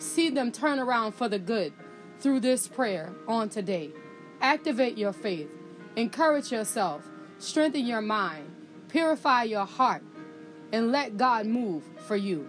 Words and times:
see 0.00 0.30
them 0.30 0.50
turn 0.50 0.78
around 0.78 1.12
for 1.12 1.28
the 1.28 1.38
good 1.38 1.72
through 2.18 2.40
this 2.40 2.66
prayer 2.66 3.12
on 3.28 3.48
today. 3.48 3.90
Activate 4.40 4.96
your 4.96 5.12
faith, 5.12 5.50
encourage 5.96 6.50
yourself, 6.50 7.04
strengthen 7.38 7.86
your 7.86 8.00
mind, 8.00 8.50
purify 8.88 9.44
your 9.44 9.66
heart, 9.66 10.02
and 10.72 10.90
let 10.90 11.16
God 11.16 11.46
move 11.46 11.84
for 12.06 12.16
you. 12.16 12.48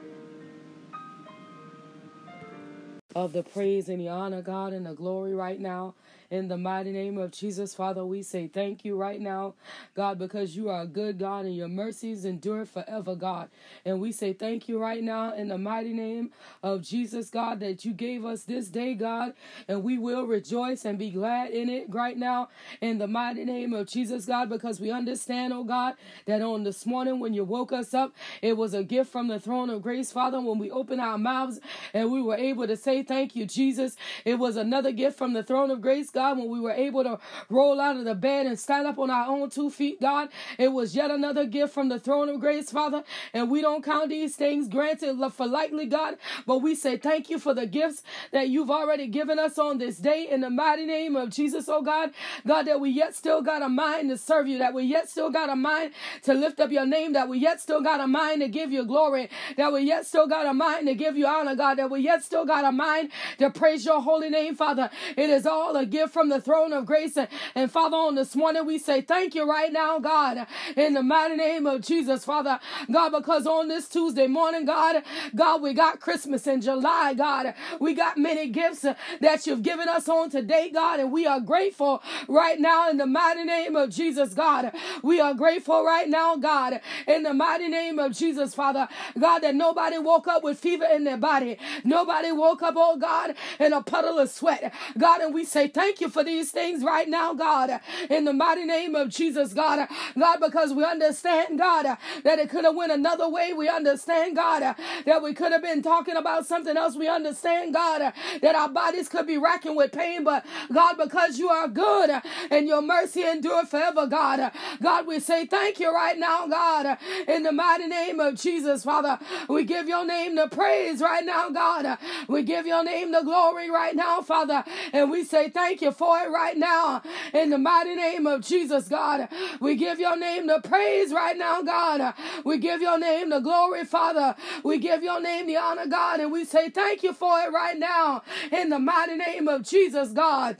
Of 3.13 3.33
the 3.33 3.43
praise 3.43 3.89
and 3.89 3.99
the 3.99 4.07
honor, 4.07 4.41
God, 4.41 4.71
and 4.71 4.85
the 4.85 4.93
glory 4.93 5.33
right 5.35 5.59
now. 5.59 5.95
In 6.31 6.47
the 6.47 6.57
mighty 6.57 6.93
name 6.93 7.17
of 7.17 7.31
Jesus, 7.31 7.73
Father, 7.73 8.05
we 8.05 8.23
say 8.23 8.47
thank 8.47 8.85
you 8.85 8.95
right 8.95 9.19
now, 9.19 9.53
God, 9.95 10.17
because 10.17 10.55
you 10.55 10.69
are 10.69 10.83
a 10.83 10.87
good 10.87 11.19
God 11.19 11.43
and 11.43 11.53
your 11.53 11.67
mercies 11.67 12.23
endure 12.23 12.63
forever, 12.65 13.15
God. 13.15 13.49
And 13.83 13.99
we 13.99 14.13
say 14.13 14.31
thank 14.31 14.69
you 14.69 14.79
right 14.79 15.03
now 15.03 15.33
in 15.33 15.49
the 15.49 15.57
mighty 15.57 15.91
name 15.91 16.31
of 16.63 16.83
Jesus, 16.83 17.29
God, 17.29 17.59
that 17.59 17.83
you 17.83 17.91
gave 17.91 18.23
us 18.23 18.43
this 18.43 18.69
day, 18.69 18.93
God, 18.93 19.33
and 19.67 19.83
we 19.83 19.97
will 19.97 20.25
rejoice 20.25 20.85
and 20.85 20.97
be 20.97 21.09
glad 21.09 21.49
in 21.49 21.67
it 21.67 21.87
right 21.89 22.17
now 22.17 22.47
in 22.79 22.97
the 22.97 23.07
mighty 23.07 23.43
name 23.43 23.73
of 23.73 23.89
Jesus, 23.89 24.25
God, 24.25 24.47
because 24.47 24.79
we 24.79 24.89
understand, 24.89 25.51
oh 25.51 25.65
God, 25.65 25.95
that 26.27 26.41
on 26.41 26.63
this 26.63 26.85
morning 26.85 27.19
when 27.19 27.33
you 27.33 27.43
woke 27.43 27.73
us 27.73 27.93
up, 27.93 28.15
it 28.41 28.55
was 28.55 28.73
a 28.73 28.85
gift 28.85 29.11
from 29.11 29.27
the 29.27 29.39
throne 29.41 29.69
of 29.69 29.81
grace, 29.81 30.13
Father, 30.13 30.39
when 30.39 30.59
we 30.59 30.71
opened 30.71 31.01
our 31.01 31.17
mouths 31.17 31.59
and 31.93 32.09
we 32.09 32.21
were 32.21 32.37
able 32.37 32.67
to 32.67 32.77
say 32.77 33.03
thank 33.03 33.35
you, 33.35 33.45
Jesus. 33.45 33.97
It 34.23 34.35
was 34.35 34.55
another 34.55 34.93
gift 34.93 35.17
from 35.17 35.33
the 35.33 35.43
throne 35.43 35.69
of 35.69 35.81
grace, 35.81 36.09
God 36.09 36.20
God, 36.21 36.37
when 36.37 36.49
we 36.49 36.59
were 36.59 36.71
able 36.71 37.03
to 37.03 37.17
roll 37.49 37.81
out 37.81 37.97
of 37.97 38.05
the 38.05 38.13
bed 38.13 38.45
and 38.45 38.59
stand 38.59 38.85
up 38.85 38.99
on 38.99 39.09
our 39.09 39.25
own 39.27 39.49
two 39.49 39.71
feet, 39.71 39.99
God. 39.99 40.29
It 40.59 40.71
was 40.71 40.95
yet 40.95 41.09
another 41.09 41.45
gift 41.45 41.73
from 41.73 41.89
the 41.89 41.99
throne 41.99 42.29
of 42.29 42.39
grace, 42.39 42.69
Father. 42.69 43.03
And 43.33 43.49
we 43.49 43.59
don't 43.59 43.83
count 43.83 44.09
these 44.09 44.35
things 44.35 44.67
granted 44.67 45.17
for 45.31 45.47
lightly, 45.47 45.87
God, 45.87 46.17
but 46.45 46.59
we 46.59 46.75
say 46.75 46.97
thank 46.97 47.31
you 47.31 47.39
for 47.39 47.55
the 47.55 47.65
gifts 47.65 48.03
that 48.31 48.49
you've 48.49 48.69
already 48.69 49.07
given 49.07 49.39
us 49.39 49.57
on 49.57 49.79
this 49.79 49.97
day 49.97 50.27
in 50.29 50.41
the 50.41 50.51
mighty 50.51 50.85
name 50.85 51.15
of 51.15 51.31
Jesus, 51.31 51.67
oh 51.67 51.81
God. 51.81 52.11
God, 52.45 52.67
that 52.67 52.79
we 52.79 52.91
yet 52.91 53.15
still 53.15 53.41
got 53.41 53.63
a 53.63 53.69
mind 53.69 54.09
to 54.09 54.17
serve 54.17 54.47
you, 54.47 54.59
that 54.59 54.75
we 54.75 54.83
yet 54.83 55.09
still 55.09 55.31
got 55.31 55.49
a 55.49 55.55
mind 55.55 55.93
to 56.21 56.35
lift 56.35 56.59
up 56.59 56.69
your 56.69 56.85
name, 56.85 57.13
that 57.13 57.29
we 57.29 57.39
yet 57.39 57.59
still 57.59 57.81
got 57.81 57.99
a 57.99 58.05
mind 58.05 58.41
to 58.41 58.47
give 58.47 58.71
you 58.71 58.85
glory, 58.85 59.27
that 59.57 59.73
we 59.73 59.81
yet 59.81 60.05
still 60.05 60.27
got 60.27 60.45
a 60.45 60.53
mind 60.53 60.85
to 60.85 60.93
give 60.93 61.17
you 61.17 61.25
honor, 61.25 61.55
God, 61.55 61.79
that 61.79 61.89
we 61.89 62.01
yet 62.01 62.23
still 62.23 62.45
got 62.45 62.63
a 62.63 62.71
mind 62.71 63.09
to 63.39 63.49
praise 63.49 63.83
your 63.85 64.03
holy 64.03 64.29
name, 64.29 64.55
Father. 64.55 64.91
It 65.17 65.31
is 65.31 65.47
all 65.47 65.75
a 65.75 65.85
gift 65.85 66.10
from 66.11 66.29
the 66.29 66.41
throne 66.41 66.73
of 66.73 66.85
grace. 66.85 67.17
And 67.17 67.29
and 67.55 67.71
Father, 67.71 67.97
on 67.97 68.15
this 68.15 68.35
morning, 68.35 68.65
we 68.65 68.77
say 68.79 69.01
thank 69.01 69.35
you 69.35 69.49
right 69.49 69.71
now, 69.71 69.99
God, 69.99 70.47
in 70.75 70.93
the 70.93 71.03
mighty 71.03 71.35
name 71.35 71.65
of 71.65 71.81
Jesus, 71.81 72.25
Father. 72.25 72.59
God, 72.91 73.09
because 73.11 73.47
on 73.47 73.67
this 73.67 73.87
Tuesday 73.89 74.27
morning, 74.27 74.65
God, 74.65 75.03
God, 75.35 75.61
we 75.61 75.73
got 75.73 75.99
Christmas 75.99 76.47
in 76.47 76.61
July, 76.61 77.13
God. 77.15 77.53
We 77.79 77.93
got 77.93 78.17
many 78.17 78.49
gifts 78.49 78.81
that 79.21 79.47
you've 79.47 79.63
given 79.63 79.89
us 79.89 80.09
on 80.09 80.29
today, 80.29 80.69
God, 80.69 80.99
and 80.99 81.11
we 81.11 81.25
are 81.27 81.39
grateful 81.39 82.03
right 82.27 82.59
now 82.59 82.89
in 82.89 82.97
the 82.97 83.05
mighty 83.07 83.43
name 83.43 83.75
of 83.75 83.89
Jesus, 83.89 84.33
God. 84.33 84.71
We 85.03 85.19
are 85.19 85.33
grateful 85.33 85.83
right 85.83 86.07
now, 86.09 86.35
God, 86.37 86.81
in 87.07 87.23
the 87.23 87.33
mighty 87.33 87.67
name 87.67 87.99
of 87.99 88.13
Jesus, 88.13 88.53
Father. 88.55 88.87
God, 89.19 89.39
that 89.39 89.55
nobody 89.55 89.97
woke 89.97 90.27
up 90.27 90.43
with 90.43 90.59
fever 90.59 90.85
in 90.85 91.03
their 91.03 91.17
body. 91.17 91.57
Nobody 91.83 92.31
woke 92.31 92.61
up, 92.63 92.75
oh 92.77 92.97
God, 92.97 93.35
in 93.59 93.73
a 93.73 93.81
puddle 93.81 94.19
of 94.19 94.29
sweat. 94.29 94.73
God, 94.97 95.21
and 95.21 95.33
we 95.33 95.45
say 95.45 95.67
thank 95.67 96.00
you 96.00 96.00
for 96.09 96.23
these 96.23 96.51
things 96.51 96.83
right 96.83 97.07
now, 97.07 97.33
God, 97.33 97.79
in 98.09 98.25
the 98.25 98.33
mighty 98.33 98.65
name 98.65 98.95
of 98.95 99.09
Jesus, 99.09 99.53
God. 99.53 99.87
God, 100.17 100.39
because 100.39 100.73
we 100.73 100.83
understand, 100.83 101.57
God, 101.57 101.85
that 102.23 102.39
it 102.39 102.49
could 102.49 102.65
have 102.65 102.75
went 102.75 102.91
another 102.91 103.29
way. 103.29 103.53
We 103.53 103.69
understand, 103.69 104.35
God, 104.35 104.75
that 105.05 105.21
we 105.23 105.33
could 105.33 105.51
have 105.51 105.61
been 105.61 105.81
talking 105.81 106.15
about 106.15 106.45
something 106.45 106.75
else. 106.77 106.95
We 106.95 107.07
understand, 107.07 107.73
God, 107.73 108.13
that 108.41 108.55
our 108.55 108.69
bodies 108.69 109.09
could 109.09 109.27
be 109.27 109.37
racking 109.37 109.75
with 109.75 109.91
pain, 109.91 110.23
but 110.23 110.45
God, 110.73 110.95
because 110.97 111.37
you 111.37 111.49
are 111.49 111.67
good 111.67 112.11
and 112.49 112.67
your 112.67 112.81
mercy 112.81 113.23
endure 113.23 113.65
forever, 113.65 114.07
God. 114.07 114.51
God, 114.81 115.07
we 115.07 115.19
say 115.19 115.45
thank 115.45 115.79
you 115.79 115.93
right 115.93 116.17
now, 116.17 116.47
God, 116.47 116.97
in 117.27 117.43
the 117.43 117.51
mighty 117.51 117.87
name 117.87 118.19
of 118.19 118.35
Jesus, 118.35 118.83
Father. 118.83 119.19
We 119.49 119.63
give 119.65 119.87
your 119.87 120.05
name 120.05 120.35
the 120.35 120.47
praise 120.47 121.01
right 121.01 121.25
now, 121.25 121.49
God. 121.49 121.97
We 122.27 122.43
give 122.43 122.65
your 122.65 122.83
name 122.83 123.11
the 123.11 123.21
glory 123.23 123.69
right 123.69 123.95
now, 123.95 124.21
Father. 124.21 124.63
And 124.93 125.11
we 125.11 125.23
say 125.23 125.49
thank 125.49 125.81
you 125.81 125.90
for 125.91 126.19
it 126.19 126.29
right 126.29 126.57
now. 126.57 127.01
In 127.33 127.49
the 127.49 127.57
mighty 127.57 127.95
name 127.95 128.27
of 128.27 128.41
Jesus, 128.41 128.87
God. 128.87 129.29
We 129.59 129.75
give 129.75 129.99
your 129.99 130.17
name 130.17 130.47
the 130.47 130.61
praise 130.63 131.13
right 131.13 131.37
now, 131.37 131.61
God. 131.61 132.13
We 132.45 132.57
give 132.57 132.81
your 132.81 132.99
name 132.99 133.29
the 133.29 133.39
glory, 133.39 133.85
Father. 133.85 134.35
We 134.63 134.79
give 134.79 135.03
your 135.03 135.21
name 135.21 135.47
the 135.47 135.57
honor, 135.57 135.87
God. 135.87 136.19
And 136.19 136.31
we 136.31 136.45
say 136.45 136.69
thank 136.69 137.03
you 137.03 137.13
for 137.13 137.39
it 137.41 137.51
right 137.51 137.77
now. 137.77 138.23
In 138.51 138.69
the 138.69 138.79
mighty 138.79 139.15
name 139.15 139.47
of 139.47 139.63
Jesus, 139.63 140.11
God. 140.11 140.57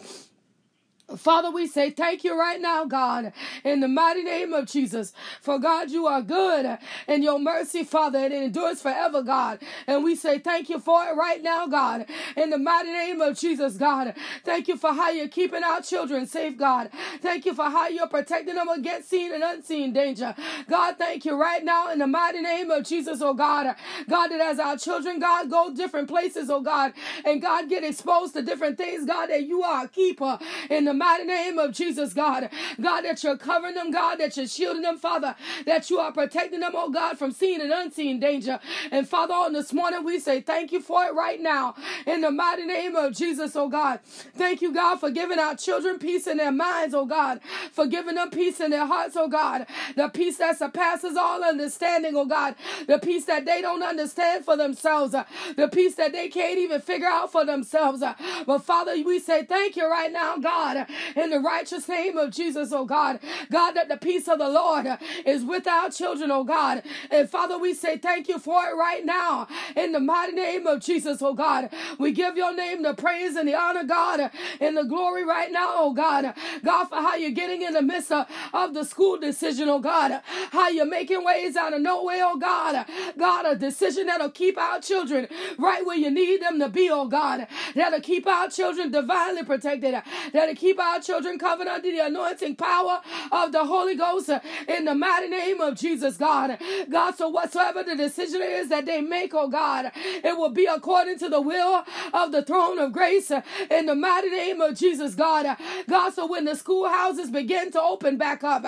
Father, 1.18 1.52
we 1.52 1.68
say 1.68 1.92
thank 1.92 2.24
you 2.24 2.40
right 2.40 2.60
now, 2.62 2.86
God, 2.86 3.34
in 3.64 3.80
the 3.80 3.88
mighty 3.88 4.24
name 4.24 4.54
of 4.54 4.68
Jesus. 4.68 5.14
For 5.42 5.60
God, 5.60 5.92
you 5.92 6.08
are 6.08 6.22
good 6.22 6.78
and 7.08 7.24
your 7.24 7.40
mercy, 7.40 7.84
Father, 7.84 8.20
it 8.20 8.32
endures 8.32 8.82
forever, 8.82 9.22
God. 9.22 9.60
And 9.88 10.04
we 10.04 10.16
say 10.16 10.40
thank 10.40 10.70
you 10.70 10.80
for 10.80 11.04
it 11.06 11.16
right 11.16 11.42
now, 11.42 11.68
God, 11.68 12.06
in 12.36 12.50
the 12.50 12.58
mighty 12.58 12.92
name 12.92 13.22
of 13.22 13.38
Jesus, 13.38 13.78
God. 13.78 14.14
Thank 14.44 14.68
you 14.68 14.78
for 14.78 14.94
how 14.94 15.10
you're 15.12 15.28
keeping 15.28 15.64
our 15.64 15.82
children 15.82 16.28
safe, 16.28 16.58
God. 16.58 16.90
Thank 17.22 17.46
you 17.46 17.54
for 17.54 17.66
how 17.66 17.88
you're 17.88 18.08
protecting 18.08 18.56
them 18.56 18.70
against 18.70 19.10
seen 19.10 19.34
and 19.34 19.44
unseen 19.44 19.94
danger. 19.94 20.36
God, 20.70 20.98
thank 20.98 21.26
you 21.26 21.36
right 21.36 21.64
now 21.64 21.92
in 21.92 22.00
the 22.00 22.08
mighty 22.08 22.42
name 22.42 22.72
of 22.72 22.86
Jesus, 22.86 23.22
oh 23.22 23.34
God. 23.34 23.76
God, 24.10 24.28
that 24.30 24.42
as 24.42 24.60
our 24.60 24.78
children, 24.78 25.20
God, 25.20 25.50
go 25.50 25.74
different 25.74 26.10
places, 26.10 26.50
oh 26.50 26.62
God, 26.62 26.94
and 27.26 27.42
God 27.42 27.70
get 27.70 27.84
exposed 27.84 28.34
to 28.34 28.42
different 28.42 28.78
things, 28.78 29.06
God, 29.06 29.28
that 29.28 29.44
you 29.44 29.64
are 29.64 29.86
a 29.86 29.88
keeper 29.88 30.40
in 30.70 30.86
the 30.86 30.94
mighty 31.02 31.24
name 31.24 31.58
of 31.58 31.72
Jesus, 31.72 32.14
God. 32.14 32.50
God, 32.80 33.02
that 33.02 33.24
you're 33.24 33.38
covering 33.38 33.74
them, 33.74 33.90
God, 33.90 34.18
that 34.18 34.38
you're 34.38 34.48
shielding 34.48 34.84
them, 34.84 35.00
Father, 35.00 35.36
that 35.66 35.90
you 35.90 35.98
are 35.98 36.12
protecting 36.12 36.60
them, 36.60 36.74
oh 36.76 36.92
God, 36.92 37.18
from 37.18 37.32
seen 37.32 37.60
and 37.60 37.72
unseen 37.72 38.20
danger. 38.20 38.60
And 38.92 39.10
Father, 39.10 39.34
on 39.34 39.54
this 39.54 39.74
morning, 39.74 40.04
we 40.04 40.20
say 40.20 40.42
thank 40.42 40.72
you 40.72 40.80
for 40.80 41.04
it 41.06 41.16
right 41.16 41.42
now. 41.42 41.74
In 42.06 42.22
the 42.22 42.30
mighty 42.30 42.66
name 42.66 42.96
of 42.96 43.14
Jesus, 43.14 43.56
oh 43.56 43.68
God. 43.68 44.00
Thank 44.36 44.62
you, 44.62 44.72
God, 44.72 45.00
for 45.00 45.10
giving 45.10 45.40
our 45.40 45.56
children 45.56 45.98
peace 45.98 46.28
in 46.28 46.38
their 46.38 46.52
minds, 46.52 46.94
oh 46.94 47.08
God. 47.08 47.42
For 47.72 47.88
giving 47.88 48.16
them 48.16 48.30
peace 48.30 48.60
in 48.60 48.70
their 48.70 48.86
hearts, 48.86 49.16
oh 49.18 49.28
God. 49.28 49.66
The 49.96 50.08
peace 50.10 50.38
that 50.38 50.60
surpasses 50.60 51.18
all 51.18 51.44
understanding, 51.44 52.16
oh 52.16 52.28
God. 52.28 52.54
The 52.86 53.00
peace 53.00 53.26
that 53.26 53.46
they 53.46 53.62
don't 53.62 53.82
understand 53.82 54.46
for 54.46 54.56
themselves. 54.56 55.16
The 55.56 55.68
peace 55.68 55.96
that 55.96 56.12
they 56.12 56.30
can't 56.30 56.60
even 56.60 56.80
figure 56.80 57.08
out 57.08 57.32
for 57.32 57.44
themselves. 57.44 58.04
But 58.46 58.60
Father, 58.60 58.94
we 59.04 59.20
say 59.20 59.46
thank 59.46 59.76
you 59.76 59.90
right 59.90 60.12
now, 60.12 60.38
God 60.38 60.81
in 61.16 61.30
the 61.32 61.40
righteous 61.40 61.88
name 61.88 62.18
of 62.18 62.32
Jesus, 62.32 62.72
oh 62.72 62.86
God. 62.86 63.20
God, 63.52 63.74
that 63.74 63.90
the 63.90 63.98
peace 63.98 64.28
of 64.28 64.40
the 64.40 64.50
Lord 64.50 64.88
is 65.26 65.44
with 65.44 65.68
our 65.68 65.90
children, 65.90 66.32
oh 66.32 66.44
God. 66.44 66.84
And 67.12 67.30
Father, 67.30 67.58
we 67.58 67.74
say 67.74 67.98
thank 67.98 68.28
you 68.28 68.40
for 68.40 68.66
it 68.66 68.76
right 68.76 69.06
now 69.06 69.48
in 69.76 69.92
the 69.92 70.00
mighty 70.00 70.34
name 70.34 70.68
of 70.68 70.82
Jesus, 70.82 71.22
oh 71.22 71.34
God. 71.34 71.70
We 72.00 72.12
give 72.12 72.38
your 72.38 72.56
name 72.56 72.84
the 72.84 72.94
praise 72.94 73.36
and 73.36 73.48
the 73.48 73.56
honor, 73.56 73.84
God, 73.84 74.32
and 74.60 74.78
the 74.78 74.84
glory 74.84 75.26
right 75.26 75.52
now, 75.52 75.74
oh 75.76 75.94
God. 75.94 76.34
God, 76.64 76.86
for 76.86 76.96
how 76.96 77.16
you're 77.16 77.32
getting 77.32 77.62
in 77.62 77.74
the 77.74 77.82
midst 77.82 78.12
of, 78.12 78.28
of 78.54 78.74
the 78.74 78.84
school 78.84 79.18
decision, 79.18 79.70
oh 79.70 79.80
God. 79.80 80.22
How 80.52 80.70
you're 80.70 80.86
making 80.86 81.24
ways 81.24 81.56
out 81.56 81.74
of 81.74 81.82
no 81.82 82.04
way, 82.04 82.22
oh 82.24 82.38
God. 82.38 82.86
God, 83.18 83.46
a 83.46 83.56
decision 83.56 84.08
that'll 84.08 84.30
keep 84.32 84.58
our 84.58 84.80
children 84.80 85.28
right 85.58 85.86
where 85.86 85.98
you 85.98 86.12
need 86.12 86.42
them 86.42 86.60
to 86.60 86.70
be, 86.70 86.90
oh 86.92 87.08
God. 87.08 87.48
That'll 87.76 88.02
keep 88.02 88.28
our 88.28 88.50
children 88.50 88.92
divinely 88.92 89.44
protected. 89.44 89.96
That'll 90.34 90.56
keep 90.56 90.71
keep 90.72 90.80
our 90.80 91.02
children 91.02 91.38
covered 91.38 91.68
under 91.68 91.92
the 91.92 92.00
anointing 92.00 92.56
power 92.56 93.02
of 93.30 93.52
the 93.52 93.66
Holy 93.66 93.94
Ghost 93.94 94.30
in 94.70 94.86
the 94.86 94.96
mighty 94.96 95.28
name 95.28 95.60
of 95.60 95.76
Jesus, 95.76 96.16
God. 96.16 96.58
God, 96.90 97.16
so 97.16 97.28
whatsoever 97.28 97.84
the 97.84 97.98
decision 97.98 98.42
is 98.42 98.70
that 98.70 98.86
they 98.86 99.02
make, 99.02 99.34
oh 99.34 99.50
God, 99.50 99.92
it 99.96 100.38
will 100.38 100.50
be 100.50 100.66
according 100.66 101.20
to 101.20 101.28
the 101.28 101.42
will 101.42 101.84
of 102.14 102.32
the 102.32 102.42
throne 102.42 102.80
of 102.80 102.94
grace 102.94 103.32
in 103.70 103.86
the 103.86 103.96
mighty 103.96 104.30
name 104.30 104.62
of 104.62 104.78
Jesus, 104.78 105.14
God. 105.14 105.58
God, 105.90 106.14
so 106.14 106.26
when 106.26 106.46
the 106.46 106.56
schoolhouses 106.56 107.30
begin 107.30 107.70
to 107.74 107.82
open 107.82 108.16
back 108.18 108.42
up, 108.42 108.64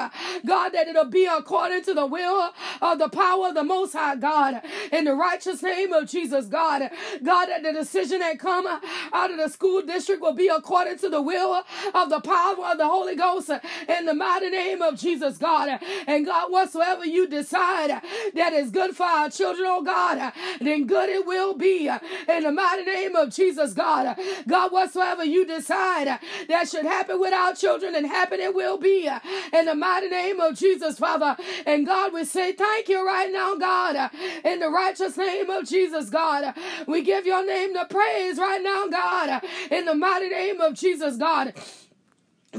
God, 0.45 0.69
that 0.69 0.89
it'll 0.89 1.05
be 1.05 1.25
according 1.25 1.83
to 1.83 1.93
the 1.93 2.05
will 2.05 2.51
of 2.81 2.99
the 2.99 3.07
power 3.07 3.47
of 3.47 3.55
the 3.55 3.63
Most 3.63 3.93
High, 3.93 4.17
God, 4.17 4.61
in 4.91 5.05
the 5.05 5.13
righteous 5.13 5.63
name 5.63 5.93
of 5.93 6.09
Jesus, 6.09 6.47
God. 6.47 6.89
God, 7.23 7.45
that 7.45 7.63
the 7.63 7.71
decision 7.71 8.19
that 8.19 8.39
come 8.39 8.67
out 8.67 9.31
of 9.31 9.37
the 9.37 9.47
school 9.47 9.81
district 9.83 10.21
will 10.21 10.33
be 10.33 10.49
according 10.49 10.97
to 10.97 11.09
the 11.13 11.21
will 11.21 11.63
of 11.93 12.09
the 12.09 12.19
power 12.19 12.55
of 12.65 12.77
the 12.77 12.87
Holy 12.87 13.15
Ghost 13.15 13.49
in 13.87 14.05
the 14.05 14.13
mighty 14.13 14.49
name 14.49 14.81
of 14.81 14.99
Jesus, 14.99 15.37
God. 15.37 15.79
And 16.07 16.25
God, 16.25 16.51
whatsoever 16.51 17.05
you 17.05 17.27
decide 17.27 18.01
that 18.33 18.53
is 18.53 18.71
good 18.71 18.95
for 18.95 19.03
our 19.05 19.29
children, 19.29 19.65
oh 19.67 19.83
God, 19.83 20.33
then 20.59 20.87
good 20.87 21.09
it 21.09 21.25
will 21.25 21.53
be 21.53 21.87
in 21.87 22.43
the 22.43 22.51
mighty 22.51 22.83
name 22.83 23.15
of 23.15 23.33
Jesus, 23.33 23.73
God. 23.73 24.17
God, 24.47 24.71
whatsoever 24.71 25.23
you 25.23 25.45
decide 25.45 26.19
that 26.47 26.69
should 26.69 26.85
happen 26.85 27.19
with 27.19 27.33
our 27.33 27.53
children 27.55 27.95
and 27.95 28.05
happen 28.05 28.39
it 28.39 28.53
will 28.53 28.77
be 28.77 29.09
in 29.53 29.65
the 29.65 29.75
mighty 29.75 30.09
name 30.09 30.39
of 30.39 30.57
Jesus, 30.57 30.97
Father. 30.97 31.35
And 31.65 31.85
God, 31.85 32.13
we 32.13 32.25
say 32.25 32.51
thank 32.53 32.89
you 32.89 33.05
right 33.05 33.31
now, 33.31 33.55
God, 33.55 34.11
in 34.43 34.59
the 34.59 34.69
righteous 34.69 35.17
name 35.17 35.49
of 35.49 35.67
Jesus, 35.67 36.09
God. 36.09 36.53
We 36.87 37.01
give 37.01 37.25
your 37.25 37.45
name 37.45 37.73
the 37.73 37.85
praise 37.89 38.37
right 38.37 38.61
now, 38.61 38.87
God, 38.87 39.43
in 39.71 39.85
the 39.85 39.95
mighty 39.95 40.29
name 40.29 40.61
of 40.61 40.73
Jesus, 40.73 41.17
God. 41.17 41.53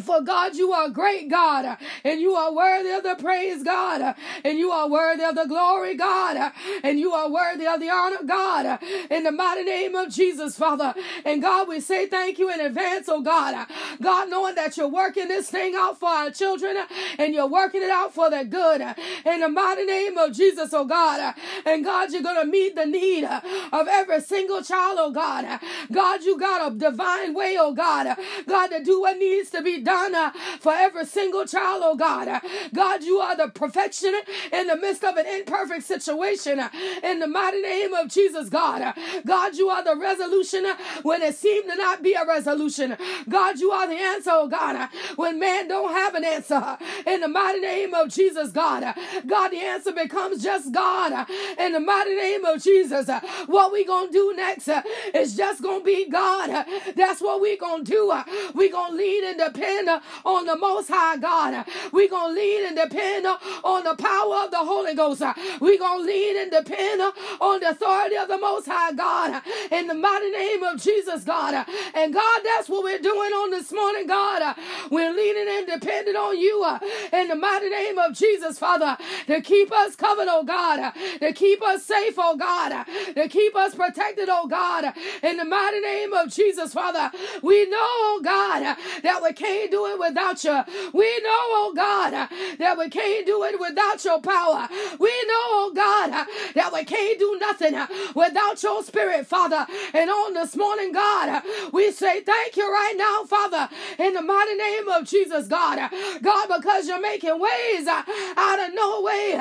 For 0.03 0.21
God, 0.23 0.57
you 0.57 0.73
are 0.73 0.89
great, 0.89 1.29
God, 1.31 1.79
and 2.03 2.21
you 2.21 2.35
are 2.35 2.53
worthy 2.53 2.91
of 2.91 3.05
the 3.05 3.15
praise, 3.15 3.63
God, 3.63 4.17
and 4.45 4.59
you 4.59 4.73
are 4.73 4.89
worthy 4.89 5.25
of 5.25 5.37
the 5.37 5.47
glory, 5.47 5.95
God, 5.95 6.53
and 6.83 6.99
you 6.99 7.13
are 7.13 7.31
worthy 7.31 7.67
of 7.67 7.79
the 7.81 7.91
honor, 7.91 8.25
God, 8.27 8.81
in 9.11 9.23
the 9.23 9.31
mighty 9.31 9.63
name 9.63 9.95
of 9.95 10.11
Jesus, 10.13 10.57
Father. 10.57 10.95
And 11.25 11.41
God, 11.41 11.69
we 11.69 11.81
say 11.81 12.07
thank 12.07 12.39
you 12.39 12.53
in 12.53 12.61
advance, 12.61 13.09
oh 13.09 13.23
God. 13.23 13.67
God, 14.03 14.31
knowing 14.31 14.57
that 14.57 14.77
you're 14.77 14.89
working 14.89 15.29
this 15.29 15.49
thing 15.49 15.75
out 15.77 15.99
for 16.01 16.09
our 16.09 16.31
children 16.31 16.77
and 17.19 17.33
you're 17.33 17.47
working 17.47 17.83
it 17.83 17.91
out 17.91 18.13
for 18.13 18.31
their 18.31 18.45
good, 18.45 18.81
in 19.25 19.41
the 19.41 19.49
mighty 19.49 19.85
name 19.85 20.19
of 20.19 20.33
Jesus, 20.33 20.73
oh 20.73 20.85
God. 20.85 21.35
And 21.65 21.85
God, 21.85 22.11
you're 22.13 22.23
going 22.23 22.41
to 22.45 22.51
meet 22.51 22.75
the 22.75 22.87
need 22.87 23.25
of 23.25 23.89
every 23.89 24.21
single 24.21 24.63
child, 24.63 24.99
oh 25.01 25.13
God. 25.13 25.61
God, 25.93 26.23
you 26.25 26.39
got 26.39 26.73
a 26.73 26.75
divine 26.75 27.33
way, 27.35 27.57
oh 27.59 27.73
God. 27.73 28.17
God, 28.49 28.67
to 28.69 28.83
do 28.83 29.01
what 29.01 29.19
needs 29.19 29.51
to 29.51 29.63
be 29.63 29.84
done 29.85 30.15
uh, 30.15 30.33
for 30.61 30.73
every 30.73 31.07
single 31.07 31.47
child, 31.47 31.83
oh 31.85 31.97
God. 31.97 32.29
Uh, 32.29 32.41
God, 32.75 33.03
you 33.05 33.19
are 33.19 33.37
the 33.37 33.49
perfection 33.49 34.15
in 34.53 34.69
the 34.69 34.77
midst 34.77 35.05
of 35.05 35.17
an 35.17 35.27
imperfect 35.27 35.85
situation. 35.85 36.61
Uh, 36.61 36.71
in 37.03 37.21
the 37.21 37.29
mighty 37.29 37.63
name 37.63 37.95
of 37.95 38.09
Jesus, 38.09 38.49
God. 38.49 38.95
God, 39.27 39.55
you 39.57 39.69
are 39.69 39.85
the 39.85 39.97
resolution 39.97 40.67
when 41.03 41.23
it 41.23 41.35
seemed 41.37 41.71
to 41.71 41.77
not 41.77 42.03
be 42.03 42.15
a 42.15 42.27
resolution. 42.27 42.97
God, 43.29 43.59
you 43.61 43.71
are 43.73 43.87
the 43.87 43.95
answer, 43.95 44.31
oh 44.33 44.49
God, 44.49 44.89
when 45.17 45.39
man 45.39 45.69
don't 45.69 45.93
have 45.93 46.15
an 46.15 46.25
answer. 46.25 46.79
In 47.07 47.21
the 47.21 47.29
mighty 47.29 47.61
name 47.61 47.95
of 47.95 48.09
Jesus, 48.09 48.51
God. 48.53 48.95
God, 49.27 49.49
the 49.51 49.59
answer 49.61 49.93
becomes 49.93 50.43
just 50.43 50.73
God. 50.73 51.27
In 51.59 51.73
the 51.73 51.81
mighty 51.81 52.15
name 52.15 52.45
of 52.45 52.63
Jesus, 52.63 53.09
what 53.47 53.73
we 53.73 53.85
gonna 53.85 54.11
do 54.11 54.33
next 54.37 54.69
is 55.15 55.37
just 55.37 55.63
gonna 55.63 55.85
be 55.85 56.09
God. 56.09 56.67
That's 56.97 57.21
what 57.21 57.41
we 57.41 57.57
gonna 57.57 57.85
do. 57.85 58.13
We 58.55 58.71
gonna 58.71 58.95
lead 58.95 59.25
and 59.25 59.39
depend 59.39 59.74
depend 59.83 60.03
on 60.25 60.47
the 60.47 60.57
Most 60.57 60.89
High 60.89 61.17
God. 61.17 61.67
We're 61.93 62.09
going 62.09 62.35
to 62.35 62.41
lean 62.41 62.67
and 62.67 62.77
depend 62.77 63.27
on 63.27 63.85
the 63.85 63.95
power 63.97 64.45
of 64.45 64.51
the 64.51 64.59
Holy 64.59 64.95
Ghost. 64.95 65.23
We're 65.61 65.79
going 65.79 66.01
to 66.01 66.07
lean 66.07 66.37
and 66.39 66.51
depend 66.51 67.01
on 67.41 67.61
the 67.61 67.71
authority 67.71 68.17
of 68.17 68.29
the 68.29 68.39
Most 68.39 68.67
High 68.67 68.93
God. 68.93 69.43
In 69.71 69.87
the 69.87 69.95
mighty 69.95 70.31
name 70.31 70.63
of 70.63 70.81
Jesus, 70.81 71.25
God. 71.25 71.67
And 71.95 72.13
God, 72.15 72.41
that's 72.45 72.69
what 72.69 72.85
we're 72.85 72.99
doing 72.99 73.33
on 73.33 73.51
this 73.51 73.73
morning, 73.73 74.07
God. 74.07 74.57
We're 74.91 75.13
leaning 75.13 75.47
and 75.49 75.67
depending 75.81 76.17
on 76.17 76.39
you 76.39 76.63
uh, 76.65 76.79
in 77.13 77.29
the 77.29 77.37
mighty 77.37 77.69
name 77.69 77.99
of 77.99 78.15
Jesus, 78.15 78.59
Father, 78.59 78.97
to 79.27 79.41
keep 79.41 79.73
us 79.73 79.97
covered, 79.97 80.29
oh 80.29 80.45
God, 80.45 80.93
to 81.21 81.33
keep 81.33 81.63
us 81.63 81.85
safe, 81.85 82.15
oh 82.19 82.37
God, 82.37 82.85
to 83.15 83.29
keep 83.29 83.57
us 83.57 83.75
protected, 83.75 84.29
oh 84.31 84.47
God, 84.47 84.93
in 85.23 85.37
the 85.37 85.45
mighty 85.45 85.81
name 85.81 86.13
of 86.13 86.33
Jesus, 86.33 86.73
Father. 86.73 87.11
We 87.43 87.69
know, 87.69 87.79
oh 87.81 88.21
God, 88.23 88.77
that 89.03 89.23
we 89.23 89.33
can't 89.33 89.54
can't 89.55 89.71
do 89.71 89.87
it 89.87 89.99
without 89.99 90.43
you. 90.45 90.65
We 90.93 91.07
know, 91.21 91.45
oh 91.63 91.73
God, 91.77 92.29
that 92.59 92.79
we 92.79 92.89
can't 92.91 93.27
do 93.27 93.45
it 93.45 93.59
without 93.61 94.05
your 94.05 94.21
power. 94.21 94.69
We 94.99 95.11
know, 95.31 95.47
oh 95.63 95.73
God, 95.75 96.27
that 96.55 96.73
we 96.73 96.85
can't 96.85 97.19
do 97.19 97.39
nothing 97.41 97.75
without 98.15 98.63
your 98.63 98.83
spirit, 98.83 99.27
Father. 99.27 99.67
And 99.93 100.11
on 100.11 100.35
this 100.35 100.57
morning, 100.57 100.93
God, 100.93 101.43
we 101.73 101.93
say 101.93 102.21
thank 102.23 102.57
you 102.57 102.71
right 102.71 102.95
now, 102.97 103.25
Father, 103.25 103.69
in 103.99 104.15
the 104.15 104.23
mighty 104.23 104.55
name 104.55 104.89
of 104.89 105.05
Jesus, 105.07 105.47
God. 105.47 105.79
God, 106.23 106.49
because 106.57 106.89
you're 106.89 107.01
making 107.01 107.39
ways 107.39 107.87
out 107.87 108.59
of 108.59 108.75
no 108.75 109.03
way 109.03 109.41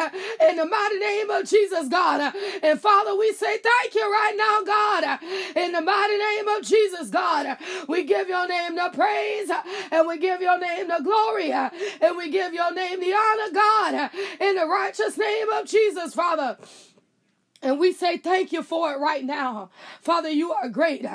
in 0.49 0.57
the 0.57 0.65
mighty 0.65 0.99
name 0.99 1.29
of 1.29 1.45
Jesus, 1.49 1.87
God. 1.87 2.33
And 2.61 2.79
Father, 2.79 3.15
we 3.17 3.33
say 3.33 3.57
thank 3.57 3.95
you 3.95 4.03
right 4.11 4.35
now, 4.37 4.63
God, 4.63 5.19
in 5.55 5.71
the 5.71 5.81
mighty 5.81 6.17
name 6.17 6.47
of 6.49 6.63
Jesus, 6.63 7.09
God. 7.09 7.57
We 7.87 8.03
give 8.03 8.27
your 8.29 8.47
name 8.47 8.75
the 8.75 8.91
praise 8.93 9.49
and 9.91 10.02
and 10.03 10.09
we 10.09 10.17
give 10.17 10.41
your 10.41 10.59
name 10.59 10.89
the 10.89 10.99
glory 11.01 11.53
uh, 11.53 11.69
and 12.01 12.17
we 12.17 12.29
give 12.29 12.53
your 12.53 12.73
name 12.73 12.99
the 12.99 13.13
honor, 13.13 13.53
God, 13.53 13.93
uh, 13.93 14.09
in 14.41 14.55
the 14.55 14.67
righteous 14.67 15.17
name 15.17 15.49
of 15.49 15.65
Jesus, 15.65 16.13
Father. 16.13 16.57
And 17.63 17.79
we 17.79 17.93
say 17.93 18.17
thank 18.17 18.51
you 18.51 18.61
for 18.61 18.93
it 18.93 18.99
right 18.99 19.23
now. 19.23 19.69
Father, 20.01 20.29
you 20.29 20.51
are 20.51 20.69
great. 20.69 21.05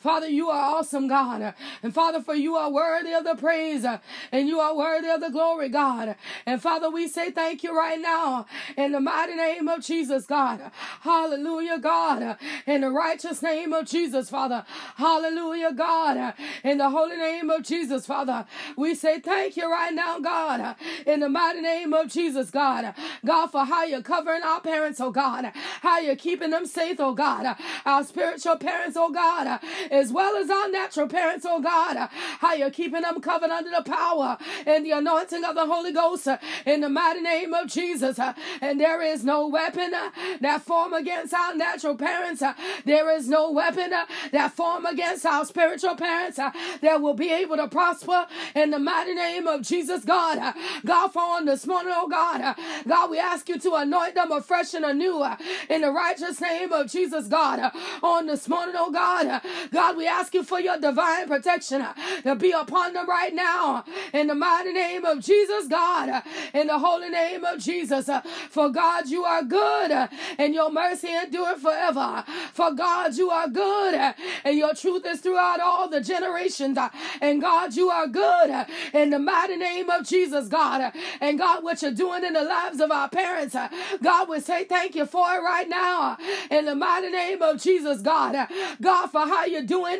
Father, 0.00 0.28
you 0.28 0.48
are 0.48 0.76
awesome, 0.76 1.08
God. 1.08 1.54
And 1.82 1.92
Father, 1.92 2.22
for 2.22 2.34
you 2.34 2.56
are 2.56 2.70
worthy 2.70 3.12
of 3.12 3.24
the 3.24 3.34
praise 3.34 3.84
and 4.32 4.48
you 4.48 4.60
are 4.60 4.76
worthy 4.76 5.08
of 5.08 5.20
the 5.20 5.30
glory, 5.30 5.68
God. 5.68 6.16
And 6.46 6.62
Father, 6.62 6.90
we 6.90 7.08
say 7.08 7.30
thank 7.32 7.62
you 7.64 7.76
right 7.76 8.00
now 8.00 8.46
in 8.76 8.92
the 8.92 9.00
mighty 9.00 9.34
name 9.34 9.68
of 9.68 9.84
Jesus, 9.84 10.26
God. 10.26 10.70
Hallelujah, 11.00 11.78
God. 11.78 12.38
In 12.66 12.82
the 12.82 12.90
righteous 12.90 13.42
name 13.42 13.72
of 13.72 13.86
Jesus, 13.86 14.30
Father. 14.30 14.64
Hallelujah, 14.96 15.72
God. 15.72 16.34
In 16.62 16.78
the 16.78 16.90
holy 16.90 17.16
name 17.16 17.50
of 17.50 17.64
Jesus, 17.64 18.06
Father. 18.06 18.46
We 18.76 18.94
say 18.94 19.20
thank 19.20 19.56
you 19.56 19.70
right 19.70 19.92
now, 19.92 20.20
God. 20.20 20.76
In 21.06 21.20
the 21.20 21.28
mighty 21.28 21.60
name 21.60 21.92
of 21.92 22.08
Jesus, 22.08 22.50
God. 22.50 22.94
God, 23.24 23.48
for 23.48 23.64
how 23.64 23.84
you're 23.84 24.02
covering 24.02 24.42
our 24.42 24.60
parents, 24.60 25.00
oh 25.00 25.10
God. 25.10 25.50
How 25.82 25.95
how 25.96 26.02
you're 26.02 26.14
keeping 26.14 26.50
them 26.50 26.66
safe, 26.66 26.98
oh 27.00 27.14
God. 27.14 27.56
Our 27.86 28.04
spiritual 28.04 28.56
parents, 28.58 28.98
oh 28.98 29.10
God, 29.10 29.60
as 29.90 30.12
well 30.12 30.36
as 30.36 30.50
our 30.50 30.68
natural 30.70 31.08
parents, 31.08 31.46
oh 31.48 31.62
God. 31.62 32.10
How 32.40 32.52
you're 32.52 32.70
keeping 32.70 33.00
them 33.00 33.18
covered 33.22 33.48
under 33.48 33.70
the 33.70 33.82
power 33.82 34.36
and 34.66 34.84
the 34.84 34.90
anointing 34.90 35.42
of 35.42 35.54
the 35.54 35.64
Holy 35.64 35.92
Ghost 35.92 36.28
in 36.66 36.82
the 36.82 36.90
mighty 36.90 37.22
name 37.22 37.54
of 37.54 37.68
Jesus. 37.68 38.18
And 38.60 38.78
there 38.78 39.00
is 39.00 39.24
no 39.24 39.48
weapon 39.48 39.92
that 39.92 40.62
form 40.66 40.92
against 40.92 41.32
our 41.32 41.54
natural 41.54 41.96
parents. 41.96 42.42
There 42.84 43.10
is 43.16 43.26
no 43.26 43.50
weapon 43.50 43.90
that 44.32 44.52
form 44.52 44.84
against 44.84 45.24
our 45.24 45.46
spiritual 45.46 45.96
parents 45.96 46.36
that 46.36 47.00
will 47.00 47.14
be 47.14 47.32
able 47.32 47.56
to 47.56 47.68
prosper 47.68 48.26
in 48.54 48.70
the 48.70 48.78
mighty 48.78 49.14
name 49.14 49.46
of 49.46 49.62
Jesus, 49.62 50.04
God. 50.04 50.54
God, 50.84 51.08
for 51.08 51.22
on 51.22 51.46
this 51.46 51.66
morning, 51.66 51.94
oh 51.96 52.06
God, 52.06 52.54
God, 52.86 53.10
we 53.10 53.18
ask 53.18 53.48
you 53.48 53.58
to 53.60 53.74
anoint 53.76 54.14
them 54.14 54.30
afresh 54.30 54.74
and 54.74 54.84
anew 54.84 55.24
in 55.70 55.84
the 55.86 55.92
righteous 55.92 56.40
name 56.40 56.72
of 56.72 56.90
Jesus, 56.90 57.28
God. 57.28 57.70
On 58.02 58.26
this 58.26 58.48
morning, 58.48 58.74
oh 58.76 58.90
God, 58.90 59.40
God, 59.70 59.96
we 59.96 60.08
ask 60.08 60.34
you 60.34 60.42
for 60.42 60.58
your 60.58 60.78
divine 60.80 61.28
protection 61.28 61.86
to 62.24 62.34
be 62.34 62.50
upon 62.50 62.92
them 62.92 63.08
right 63.08 63.32
now. 63.32 63.84
In 64.12 64.26
the 64.26 64.34
mighty 64.34 64.72
name 64.72 65.04
of 65.04 65.20
Jesus, 65.20 65.68
God. 65.68 66.24
In 66.52 66.66
the 66.66 66.78
holy 66.80 67.08
name 67.08 67.44
of 67.44 67.60
Jesus. 67.60 68.10
For 68.50 68.68
God, 68.68 69.08
you 69.08 69.22
are 69.22 69.44
good 69.44 70.08
and 70.38 70.54
your 70.54 70.72
mercy 70.72 71.08
endure 71.12 71.56
forever. 71.56 72.24
For 72.52 72.72
God, 72.72 73.14
you 73.14 73.30
are 73.30 73.48
good 73.48 74.14
and 74.44 74.58
your 74.58 74.74
truth 74.74 75.06
is 75.06 75.20
throughout 75.20 75.60
all 75.60 75.88
the 75.88 76.00
generations. 76.00 76.78
And 77.20 77.40
God, 77.40 77.76
you 77.76 77.90
are 77.90 78.08
good 78.08 78.66
in 78.92 79.10
the 79.10 79.20
mighty 79.20 79.56
name 79.56 79.88
of 79.88 80.04
Jesus, 80.04 80.48
God. 80.48 80.92
And 81.20 81.38
God, 81.38 81.62
what 81.62 81.80
you're 81.80 81.92
doing 81.92 82.24
in 82.24 82.32
the 82.32 82.42
lives 82.42 82.80
of 82.80 82.90
our 82.90 83.08
parents, 83.08 83.54
God, 84.02 84.28
we 84.28 84.40
say 84.40 84.64
thank 84.64 84.96
you 84.96 85.06
for 85.06 85.32
it 85.32 85.42
right 85.42 85.68
now 85.68 85.75
now 85.76 86.16
in 86.50 86.64
the 86.64 86.74
mighty 86.74 87.10
name 87.10 87.42
of 87.42 87.60
Jesus, 87.60 88.00
God. 88.00 88.48
God, 88.80 89.06
for 89.08 89.20
how 89.20 89.44
you're 89.44 89.62
doing 89.62 89.98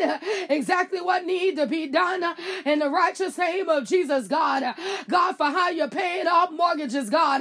exactly 0.48 1.00
what 1.00 1.24
needs 1.24 1.58
to 1.58 1.66
be 1.66 1.86
done 1.86 2.24
in 2.64 2.78
the 2.78 2.88
righteous 2.88 3.36
name 3.38 3.68
of 3.68 3.86
Jesus, 3.86 4.26
God. 4.28 4.74
God, 5.08 5.36
for 5.36 5.46
how 5.46 5.68
you're 5.70 5.88
paying 5.88 6.26
off 6.26 6.50
mortgages, 6.50 7.10
God. 7.10 7.40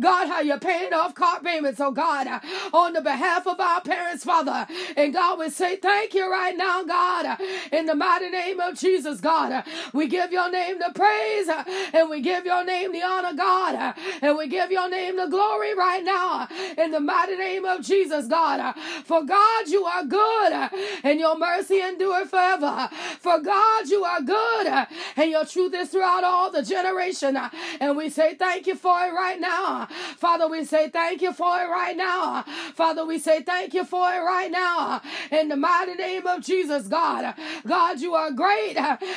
God, 0.00 0.28
how 0.28 0.40
you're 0.40 0.58
paying 0.58 0.92
off 0.92 1.14
car 1.14 1.40
payments, 1.40 1.80
oh 1.80 1.90
God, 1.90 2.26
on 2.72 2.92
the 2.92 3.02
behalf 3.02 3.46
of 3.46 3.60
our 3.60 3.80
parents, 3.80 4.24
Father. 4.24 4.66
And 4.96 5.12
God, 5.12 5.38
we 5.38 5.50
say 5.50 5.76
thank 5.76 6.14
you 6.14 6.30
right 6.30 6.56
now, 6.56 6.82
God, 6.84 7.38
in 7.72 7.86
the 7.86 7.94
mighty 7.94 8.30
name 8.30 8.60
of 8.60 8.78
Jesus, 8.78 9.20
God. 9.20 9.64
We 9.92 10.08
give 10.08 10.32
your 10.32 10.50
name 10.50 10.78
the 10.78 10.92
praise 10.94 11.48
and 11.92 12.10
we 12.10 12.20
give 12.20 12.44
your 12.44 12.64
name 12.64 12.92
the 12.92 13.02
honor, 13.02 13.34
God, 13.34 13.94
and 14.22 14.36
we 14.36 14.48
give 14.48 14.70
your 14.70 14.88
name 14.88 15.16
the 15.16 15.26
glory 15.26 15.74
right 15.74 16.04
now 16.04 16.48
in 16.78 16.90
the 16.90 17.00
mighty 17.00 17.36
name 17.36 17.63
of 17.66 17.82
Jesus, 17.82 18.26
God. 18.26 18.74
For 19.04 19.22
God, 19.24 19.68
you 19.68 19.84
are 19.84 20.04
good 20.04 20.70
and 21.02 21.20
your 21.20 21.38
mercy 21.38 21.80
endure 21.80 22.26
forever. 22.26 22.88
For 23.20 23.40
God, 23.40 23.88
you 23.88 24.04
are 24.04 24.20
good 24.22 24.86
and 25.16 25.30
your 25.30 25.44
truth 25.44 25.74
is 25.74 25.90
throughout 25.90 26.24
all 26.24 26.50
the 26.50 26.62
generation. 26.62 27.38
And 27.80 27.96
we 27.96 28.10
say 28.10 28.34
thank 28.34 28.66
you 28.66 28.76
for 28.76 28.98
it 29.06 29.12
right 29.12 29.40
now. 29.40 29.86
Father, 30.16 30.48
we 30.48 30.64
say 30.64 30.88
thank 30.90 31.22
you 31.22 31.32
for 31.32 31.60
it 31.60 31.68
right 31.68 31.96
now. 31.96 32.44
Father, 32.74 33.04
we 33.04 33.18
say 33.18 33.42
thank 33.42 33.74
you 33.74 33.84
for 33.84 34.12
it 34.12 34.20
right 34.20 34.50
now. 34.50 35.00
In 35.30 35.48
the 35.48 35.56
mighty 35.56 35.94
name 35.94 36.26
of 36.26 36.42
Jesus, 36.42 36.86
God. 36.88 37.34
God, 37.66 38.00
you 38.00 38.14
are 38.14 38.30
great 38.30 38.76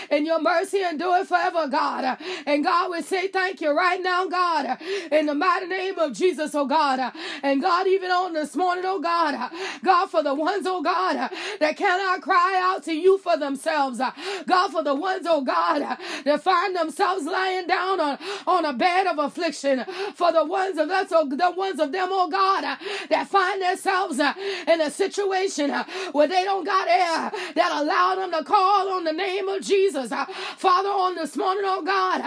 and 0.10 0.26
your 0.26 0.42
mercy 0.42 0.82
endure 0.82 1.26
forever, 1.26 1.68
God. 1.68 2.18
And 2.46 2.64
God, 2.64 2.92
we 2.92 3.02
say 3.02 3.28
thank 3.28 3.62
you 3.62 3.76
right 3.76 4.02
now, 4.02 4.28
God. 4.28 4.78
In 5.12 5.26
the 5.26 5.36
mighty 5.36 5.68
name 5.68 6.00
of 6.00 6.14
Jesus, 6.14 6.54
oh 6.56 6.66
God. 6.66 7.14
And 7.44 7.62
God, 7.62 7.88
even 7.88 8.12
on 8.12 8.34
this 8.38 8.56
morning, 8.56 8.84
oh 8.86 9.00
God. 9.00 9.52
God, 9.84 10.08
for 10.08 10.22
the 10.22 10.34
ones, 10.34 10.66
oh 10.68 10.82
God, 10.82 11.30
that 11.60 11.76
cannot 11.78 12.22
cry 12.22 12.60
out 12.62 12.84
to 12.84 12.94
you 12.94 13.18
for 13.18 13.38
themselves. 13.38 14.00
God, 14.46 14.70
for 14.72 14.84
the 14.84 14.94
ones, 14.94 15.26
oh 15.28 15.42
God, 15.42 15.98
that 16.26 16.42
find 16.44 16.76
themselves 16.76 17.26
lying 17.26 17.68
down 17.68 18.00
on, 18.00 18.18
on 18.46 18.66
a 18.66 18.74
bed 18.74 19.08
of 19.08 19.18
affliction. 19.18 19.84
For 20.16 20.32
the 20.32 20.46
ones 20.46 20.78
of 20.78 20.90
us, 20.90 21.08
oh, 21.12 21.28
the 21.28 21.52
ones 21.52 21.80
of 21.80 21.92
them, 21.92 22.10
oh 22.12 22.30
God, 22.30 22.78
that 23.10 23.28
find 23.28 23.62
themselves 23.62 24.20
in 24.20 24.82
a 24.82 24.92
situation 24.92 25.72
where 26.12 26.28
they 26.28 26.44
don't 26.44 26.66
got 26.66 26.88
air 26.88 27.32
that 27.56 27.82
allow 27.82 28.16
them 28.16 28.32
to 28.32 28.44
call 28.44 28.90
on 28.92 29.04
the 29.04 29.14
name 29.14 29.48
of 29.48 29.62
Jesus. 29.64 30.12
Father, 30.58 30.90
on 30.90 31.16
this 31.16 31.36
morning, 31.36 31.64
oh 31.66 31.82
God, 31.82 32.22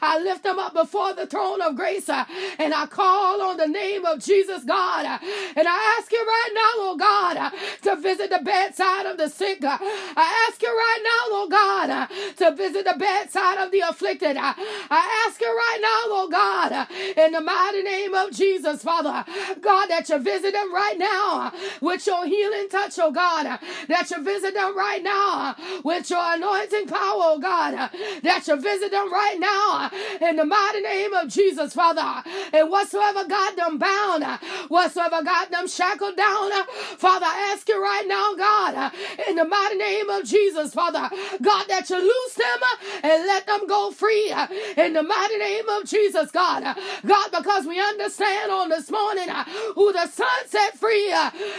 I 0.00 0.20
lift 0.22 0.44
them 0.44 0.58
up 0.58 0.74
before 0.74 1.14
the 1.14 1.26
throne 1.26 1.60
of 1.60 1.74
grace 1.76 2.08
and 2.08 2.74
I 2.74 2.86
call 2.86 3.42
on 3.42 3.56
the 3.56 3.66
name 3.66 4.04
of 4.04 4.20
Jesus, 4.20 4.64
God. 4.64 5.20
And 5.56 5.66
I 5.66 5.96
ask 5.98 6.12
you 6.12 6.18
right 6.18 6.50
now, 6.54 6.70
oh 6.76 6.96
God, 6.98 7.36
uh, 7.38 7.50
to 7.82 7.96
visit 8.00 8.30
the 8.30 8.40
bedside 8.44 9.06
of 9.06 9.16
the 9.16 9.28
sick. 9.28 9.64
Uh, 9.64 9.78
I 9.80 10.46
ask 10.48 10.60
you 10.60 10.68
right 10.68 11.00
now, 11.02 11.36
oh 11.36 11.48
God, 11.50 11.90
uh, 11.90 12.06
to 12.36 12.54
visit 12.54 12.84
the 12.84 12.94
bedside 12.98 13.58
of 13.64 13.72
the 13.72 13.80
afflicted. 13.80 14.36
I 14.36 15.24
ask 15.26 15.40
you 15.40 15.48
right 15.48 15.78
now, 15.80 16.00
oh 16.12 16.28
God, 16.30 16.88
in 17.16 17.32
the 17.32 17.40
mighty 17.40 17.82
name 17.82 18.14
of 18.14 18.32
Jesus, 18.32 18.82
Father, 18.82 19.24
God, 19.60 19.86
that 19.86 20.08
you 20.10 20.18
visit 20.18 20.52
them 20.52 20.74
right 20.74 20.98
now 20.98 21.52
with 21.80 22.06
your 22.06 22.26
healing 22.26 22.68
touch, 22.68 22.98
oh 22.98 23.10
God, 23.10 23.58
that 23.88 24.10
you 24.10 24.22
visit 24.22 24.54
them 24.54 24.76
right 24.76 25.02
now 25.02 25.56
with 25.82 26.10
your 26.10 26.34
anointing 26.34 26.86
power, 26.86 27.32
oh 27.32 27.38
God, 27.40 27.90
that 28.22 28.46
you 28.46 28.56
visit 28.60 28.90
them 28.90 29.10
right 29.10 29.38
now 29.40 29.90
in 30.20 30.36
the 30.36 30.44
mighty 30.44 30.80
name 30.80 31.14
of 31.14 31.28
Jesus, 31.28 31.72
Father. 31.72 32.22
And 32.52 32.70
whatsoever 32.70 33.24
God 33.26 33.56
them 33.56 33.78
bound, 33.78 34.24
whatsoever 34.68 35.22
got 35.50 35.58
them 35.58 35.68
shackled 35.68 36.16
down, 36.16 36.50
Father, 36.98 37.26
I 37.26 37.52
ask 37.52 37.68
you 37.68 37.82
right 37.82 38.04
now, 38.06 38.34
God, 38.34 38.92
in 39.28 39.36
the 39.36 39.44
mighty 39.44 39.76
name 39.76 40.10
of 40.10 40.24
Jesus, 40.24 40.74
Father, 40.74 41.08
God, 41.42 41.66
that 41.68 41.88
you 41.90 42.00
loose 42.00 42.34
them 42.34 42.58
and 43.02 43.26
let 43.26 43.46
them 43.46 43.66
go 43.66 43.90
free 43.90 44.32
in 44.76 44.92
the 44.92 45.02
mighty 45.02 45.38
name 45.38 45.68
of 45.68 45.84
Jesus, 45.84 46.30
God. 46.30 46.76
God, 47.04 47.30
because 47.32 47.66
we 47.66 47.80
understand 47.80 48.50
on 48.50 48.68
this 48.68 48.90
morning 48.90 49.28
who 49.74 49.92
the 49.92 50.06
Son 50.08 50.26
set 50.46 50.76
free 50.78 51.12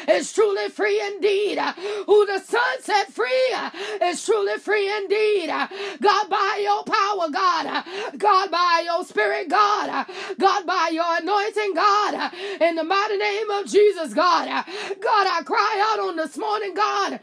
is 0.10 0.34
truly 0.34 0.70
free 0.70 1.02
indeed. 1.02 1.60
Who 2.06 2.26
the 2.26 2.40
Son 2.40 2.82
set 2.82 3.12
free 3.14 3.56
is 4.04 4.26
truly 4.26 4.58
free 4.58 4.92
indeed. 4.98 5.48
God, 6.02 6.30
by 6.30 6.60
your 6.62 6.84
power, 6.84 7.30
God. 7.32 7.86
God, 8.18 8.52
by 8.52 8.84
your 8.86 9.04
spirit, 9.06 9.50
God. 9.50 10.06
God, 10.40 10.66
by 10.66 10.90
your 10.92 11.18
anointing, 11.22 11.74
God. 11.74 12.34
In 12.62 12.76
the 12.76 12.84
mighty 12.84 13.18
name 13.18 13.50
of 13.52 13.66
Jesus, 13.78 14.14
God. 14.16 14.48
God, 14.48 15.28
I 15.30 15.44
cry 15.46 15.94
out 15.94 16.00
on 16.10 16.18
this 16.18 16.38
morning, 16.38 16.74
God. 16.76 17.20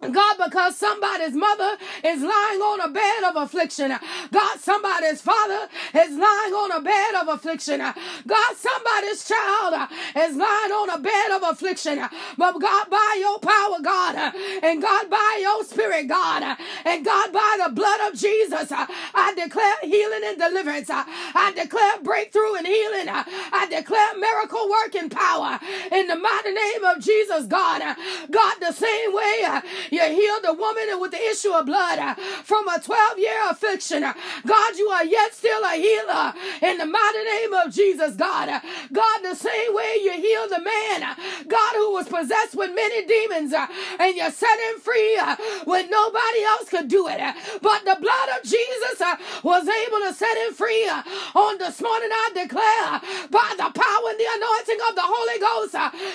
God, 0.00 0.36
because 0.42 0.76
somebody's 0.76 1.34
mother 1.34 1.76
is 2.02 2.22
lying 2.22 2.60
on 2.60 2.80
a 2.80 2.88
bed 2.88 3.24
of 3.24 3.36
affliction. 3.36 3.92
God, 4.32 4.58
somebody's 4.58 5.20
father 5.20 5.68
is 5.94 6.16
lying 6.16 6.54
on 6.54 6.72
a 6.72 6.80
bed 6.80 7.14
of 7.20 7.28
affliction. 7.28 7.80
God, 7.80 8.56
somebody's 8.56 9.28
child 9.28 9.90
is 10.16 10.36
lying 10.36 10.72
on 10.72 10.90
a 10.90 10.98
bed 10.98 11.32
of 11.32 11.42
affliction. 11.42 12.00
But 12.38 12.58
God, 12.60 12.88
by 12.88 13.16
your 13.20 13.38
power, 13.40 13.80
God, 13.82 14.34
and 14.62 14.80
God, 14.80 15.10
by 15.10 15.38
your 15.42 15.64
spirit, 15.64 16.08
God, 16.08 16.56
and 16.86 17.04
God, 17.04 17.32
by 17.32 17.58
the 17.66 17.72
blood 17.72 18.10
of 18.10 18.18
Jesus, 18.18 18.72
I 18.72 19.34
declare 19.36 19.76
healing 19.82 20.22
and 20.24 20.38
deliverance. 20.38 20.88
I 20.90 21.52
declare 21.54 22.00
breakthrough 22.02 22.54
and 22.54 22.66
healing. 22.66 23.06
I 23.08 23.66
declare 23.68 24.16
miracle 24.18 24.68
working 24.70 25.10
power 25.10 25.58
in 25.92 26.06
the 26.06 26.16
mighty 26.16 26.52
name 26.52 26.84
of 26.84 27.00
Jesus, 27.02 27.46
God. 27.46 27.82
God, 28.30 28.54
the 28.60 28.72
same 28.72 29.12
way 29.12 29.60
you 29.90 30.02
healed 30.02 30.44
the 30.44 30.54
woman 30.54 31.00
with 31.00 31.10
the 31.10 31.22
issue 31.30 31.50
of 31.52 31.66
blood 31.66 31.98
uh, 31.98 32.14
from 32.44 32.68
a 32.68 32.80
12 32.80 33.18
year 33.18 33.38
affliction. 33.50 34.04
Uh, 34.04 34.14
God, 34.46 34.76
you 34.76 34.88
are 34.88 35.04
yet 35.04 35.34
still 35.34 35.62
a 35.64 35.74
healer 35.74 36.32
in 36.62 36.78
the 36.78 36.86
mighty 36.86 37.24
name 37.24 37.52
of 37.54 37.72
Jesus, 37.72 38.14
God. 38.14 38.48
Uh, 38.48 38.60
God, 38.92 39.18
the 39.22 39.34
same 39.34 39.74
way 39.74 39.98
you 40.02 40.12
healed 40.12 40.50
the 40.50 40.60
man, 40.60 41.02
uh, 41.02 41.14
God, 41.48 41.72
who 41.74 41.92
was 41.92 42.08
possessed 42.08 42.54
with 42.54 42.74
many 42.74 43.04
demons, 43.06 43.52
uh, 43.52 43.66
and 43.98 44.16
you 44.16 44.30
set 44.30 44.58
him 44.70 44.80
free 44.80 45.16
uh, 45.18 45.36
when 45.64 45.90
nobody 45.90 46.42
else 46.44 46.68
could 46.68 46.88
do 46.88 47.08
it. 47.08 47.20
But 47.62 47.84
the 47.84 47.96
blood 48.00 48.28
of 48.38 48.42
Jesus 48.42 49.00
was 49.42 49.68
able 49.68 50.00
to 50.08 50.14
set 50.14 50.36
him 50.46 50.54
free. 50.54 50.88
On 51.34 51.58
this 51.58 51.80
morning, 51.80 52.10
I 52.12 52.30
declare 52.34 53.00
by 53.30 53.50
the 53.56 53.70
power 53.74 54.06
and 54.10 54.18
the 54.18 54.30
anointing 54.38 54.80
of 54.88 54.94
the 54.94 55.04
Holy 55.04 55.38
Ghost 55.40 55.72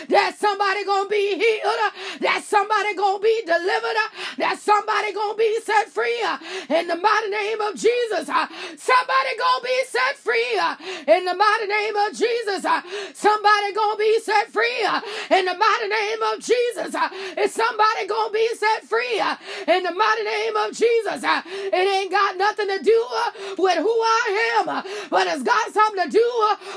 that 0.09 0.35
somebody 0.39 0.85
gonna 0.85 1.09
be 1.09 1.35
healed, 1.35 2.21
that 2.21 2.43
somebody 2.45 2.95
gonna 2.95 3.19
be 3.19 3.41
delivered 3.45 3.64
delivered, 3.65 3.97
uh, 3.97 4.09
that 4.37 4.59
somebody 4.59 5.13
gonna 5.13 5.37
be 5.37 5.57
set 5.61 5.89
free 5.89 6.21
uh, 6.23 6.37
in 6.69 6.87
the 6.87 6.95
mighty 6.95 7.29
name 7.29 7.61
of 7.61 7.73
Jesus. 7.73 8.29
Uh, 8.29 8.45
somebody 8.77 9.31
gonna 9.37 9.65
be 9.65 9.77
set 9.89 10.15
free 10.17 10.53
uh, 10.61 10.75
in 11.07 11.25
the 11.25 11.33
mighty 11.33 11.67
name 11.67 11.95
of 11.95 12.13
Jesus. 12.13 12.61
Uh, 12.65 12.81
somebody 13.13 13.73
gonna 13.73 13.97
be 13.97 14.19
set 14.21 14.49
free 14.53 14.85
uh, 14.85 15.01
in 15.31 15.45
the 15.45 15.57
mighty 15.57 15.87
name 15.89 16.21
of 16.29 16.39
Jesus. 16.39 16.93
Is 17.37 17.51
somebody 17.53 18.05
gonna 18.07 18.33
be 18.33 18.47
set 18.55 18.85
free 18.85 19.17
in 19.67 19.81
the 19.83 19.93
mighty 19.93 20.23
name 20.23 20.55
of 20.55 20.69
Jesus? 20.69 21.25
It 21.25 21.73
ain't 21.73 22.11
got 22.11 22.37
nothing 22.37 22.67
to 22.69 22.79
do 22.83 22.99
with 23.57 23.77
who 23.81 23.95
I 24.21 24.61
am, 24.61 24.65
but 25.09 25.27
it's 25.27 25.43
got 25.43 25.73
something 25.73 26.05
to 26.05 26.09
do 26.11 26.29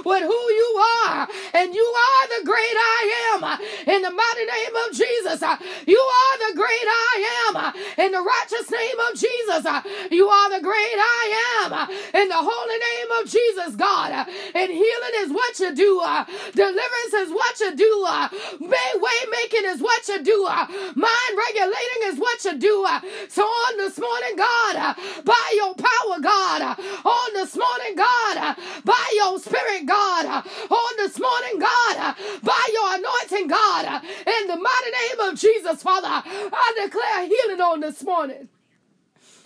with 0.05 0.23
who 0.23 0.41
you 0.61 0.69
are. 1.09 1.29
And 1.55 1.75
you 1.75 1.85
are 1.85 2.25
the 2.39 2.47
great 2.47 2.77
I 2.77 3.01
am 3.35 3.41
in 3.87 4.03
the 4.03 4.11
mighty 4.11 4.45
name 4.47 4.75
of 4.87 4.97
Jesus. 4.97 5.43
You 5.87 5.99
are 5.99 6.37
the 6.49 6.57
great 6.57 6.78
great 6.79 6.89
I 6.89 7.49
am. 7.49 7.57
Uh, 7.57 7.73
in 8.05 8.13
the 8.13 8.21
righteous 8.23 8.71
name 8.71 8.99
of 9.11 9.19
Jesus, 9.19 9.67
uh, 9.67 9.83
you 10.11 10.29
are 10.29 10.51
the 10.51 10.63
great 10.63 10.99
I 10.99 11.63
am. 11.65 11.73
Uh, 11.73 11.87
in 12.21 12.29
the 12.29 12.37
holy 12.37 12.79
name 12.79 13.11
of 13.21 13.31
Jesus, 13.31 13.77
God. 13.77 14.13
And 14.55 14.71
healing 14.71 15.15
is 15.17 15.33
what 15.33 15.59
you 15.59 15.75
do. 15.75 16.03
Deliverance 16.55 17.15
is 17.15 17.31
what 17.31 17.61
you 17.61 17.77
do. 17.77 18.07
Way 18.61 19.19
making 19.31 19.65
is 19.67 19.81
what 19.81 20.07
you 20.09 20.23
do. 20.23 20.45
Mind 20.47 21.33
regulating 21.37 22.03
is 22.07 22.19
what 22.19 22.45
you 22.45 22.59
do. 22.59 22.87
So 23.29 23.43
on 23.43 23.79
this 23.79 23.99
morning, 23.99 24.37
God, 24.37 24.97
by 25.25 25.47
your 25.55 25.75
power, 25.75 26.21
God, 26.21 26.79
on 27.05 27.29
this 27.35 27.57
morning, 27.57 27.97
God, 27.97 28.57
by 28.85 29.07
your 29.17 29.39
spirit, 29.39 29.87
God, 29.87 30.27
on 30.27 30.93
this 30.97 31.19
morning, 31.19 31.59
God, 31.59 32.15
by 32.43 32.63
your 32.73 32.95
anointing, 32.99 33.49
God, 33.49 34.03
in 34.05 34.47
the 34.49 34.57
mighty 34.57 34.91
name 34.91 35.21
of 35.29 35.39
Jesus, 35.39 35.83
Father, 35.83 36.09
I 36.09 36.68
declare 36.77 37.27
healing 37.27 37.61
on 37.61 37.81
this 37.81 38.03
morning. 38.05 38.49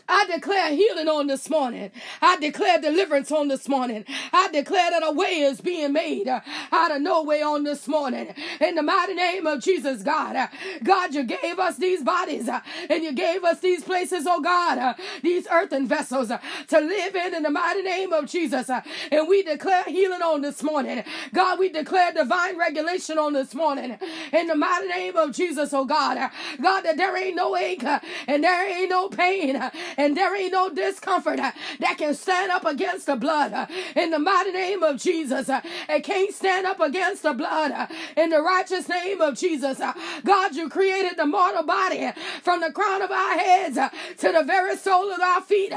I 0.09 0.27
declare 0.33 0.71
healing 0.75 1.09
on 1.09 1.27
this 1.27 1.49
morning. 1.49 1.91
I 2.21 2.37
declare 2.37 2.81
deliverance 2.81 3.31
on 3.33 3.49
this 3.49 3.69
morning. 3.69 4.05
I 4.33 4.49
declare 4.53 4.91
that 4.91 5.03
a 5.05 5.13
way 5.13 5.41
is 5.41 5.61
being 5.61 5.93
made 5.93 6.29
out 6.29 6.91
of 6.91 7.01
no 7.03 7.23
way 7.23 7.43
on 7.43 7.65
this 7.65 7.89
morning. 7.89 8.35
In 8.61 8.75
the 8.75 8.83
mighty 8.83 9.15
name 9.15 9.47
of 9.47 9.63
Jesus, 9.63 10.03
God. 10.03 10.49
God, 10.83 11.15
you 11.15 11.25
gave 11.25 11.59
us 11.59 11.77
these 11.77 12.03
bodies 12.03 12.49
and 12.91 13.03
you 13.03 13.13
gave 13.13 13.45
us 13.45 13.61
these 13.61 13.85
places, 13.85 14.25
oh 14.27 14.41
God, 14.41 14.97
these 15.23 15.47
earthen 15.51 15.87
vessels 15.87 16.29
to 16.29 16.81
live 16.81 17.15
in 17.17 17.35
in 17.35 17.43
the 17.43 17.51
mighty 17.51 17.83
name 17.83 18.13
of 18.13 18.27
Jesus. 18.27 18.69
And 18.69 19.29
we 19.29 19.43
declare 19.43 19.85
healing 19.85 20.23
on 20.23 20.43
this 20.43 20.63
morning. 20.63 21.05
God, 21.33 21.59
we 21.59 21.69
declare 21.71 22.13
divine 22.13 22.59
regulation 22.59 23.19
on 23.19 23.33
this 23.33 23.55
morning. 23.55 23.99
In 24.33 24.47
the 24.47 24.55
mighty 24.55 24.89
name 24.89 25.17
of 25.17 25.33
Jesus, 25.33 25.73
oh 25.73 25.85
God. 25.85 26.31
God, 26.61 26.83
that 26.83 26.97
there 26.97 27.17
ain't 27.17 27.37
no 27.37 27.57
ache 27.57 27.85
and 28.27 28.45
there 28.45 28.69
ain't 28.79 28.91
no 28.91 29.09
pain 29.09 29.61
and 29.97 30.17
there 30.17 30.35
ain't 30.37 30.53
no 30.53 30.71
discomfort 30.71 31.39
uh, 31.39 31.53
that 31.81 31.99
can 31.99 32.15
stand 32.15 32.51
up 32.51 32.65
against 32.65 33.07
the 33.07 33.17
blood 33.17 33.53
uh, 33.53 33.67
in 33.97 34.11
the 34.11 34.19
mighty 34.19 34.53
name 34.53 34.83
of 34.83 35.01
Jesus. 35.01 35.49
Uh, 35.49 35.61
it 35.89 36.05
can't 36.05 36.35
stand 36.35 36.67
up 36.67 36.81
against 36.81 37.23
the 37.23 37.33
blood 37.33 37.73
uh, 37.73 37.87
in 38.17 38.31
the 38.31 38.41
righteous 38.43 38.89
name 38.89 39.21
of 39.21 39.37
Jesus. 39.37 39.81
Uh. 39.81 39.93
God, 40.25 40.55
you 40.55 40.69
created 40.69 41.17
the 41.17 41.27
mortal 41.27 41.65
body 41.65 42.05
uh, 42.05 42.13
from 42.43 42.61
the 42.61 42.73
crown 42.73 43.03
of 43.03 43.11
our 43.11 43.39
heads 43.39 43.77
to 44.19 44.33
the 44.33 44.43
very 44.45 44.77
sole 44.77 45.11
of 45.13 45.21
our 45.21 45.41
feet. 45.43 45.73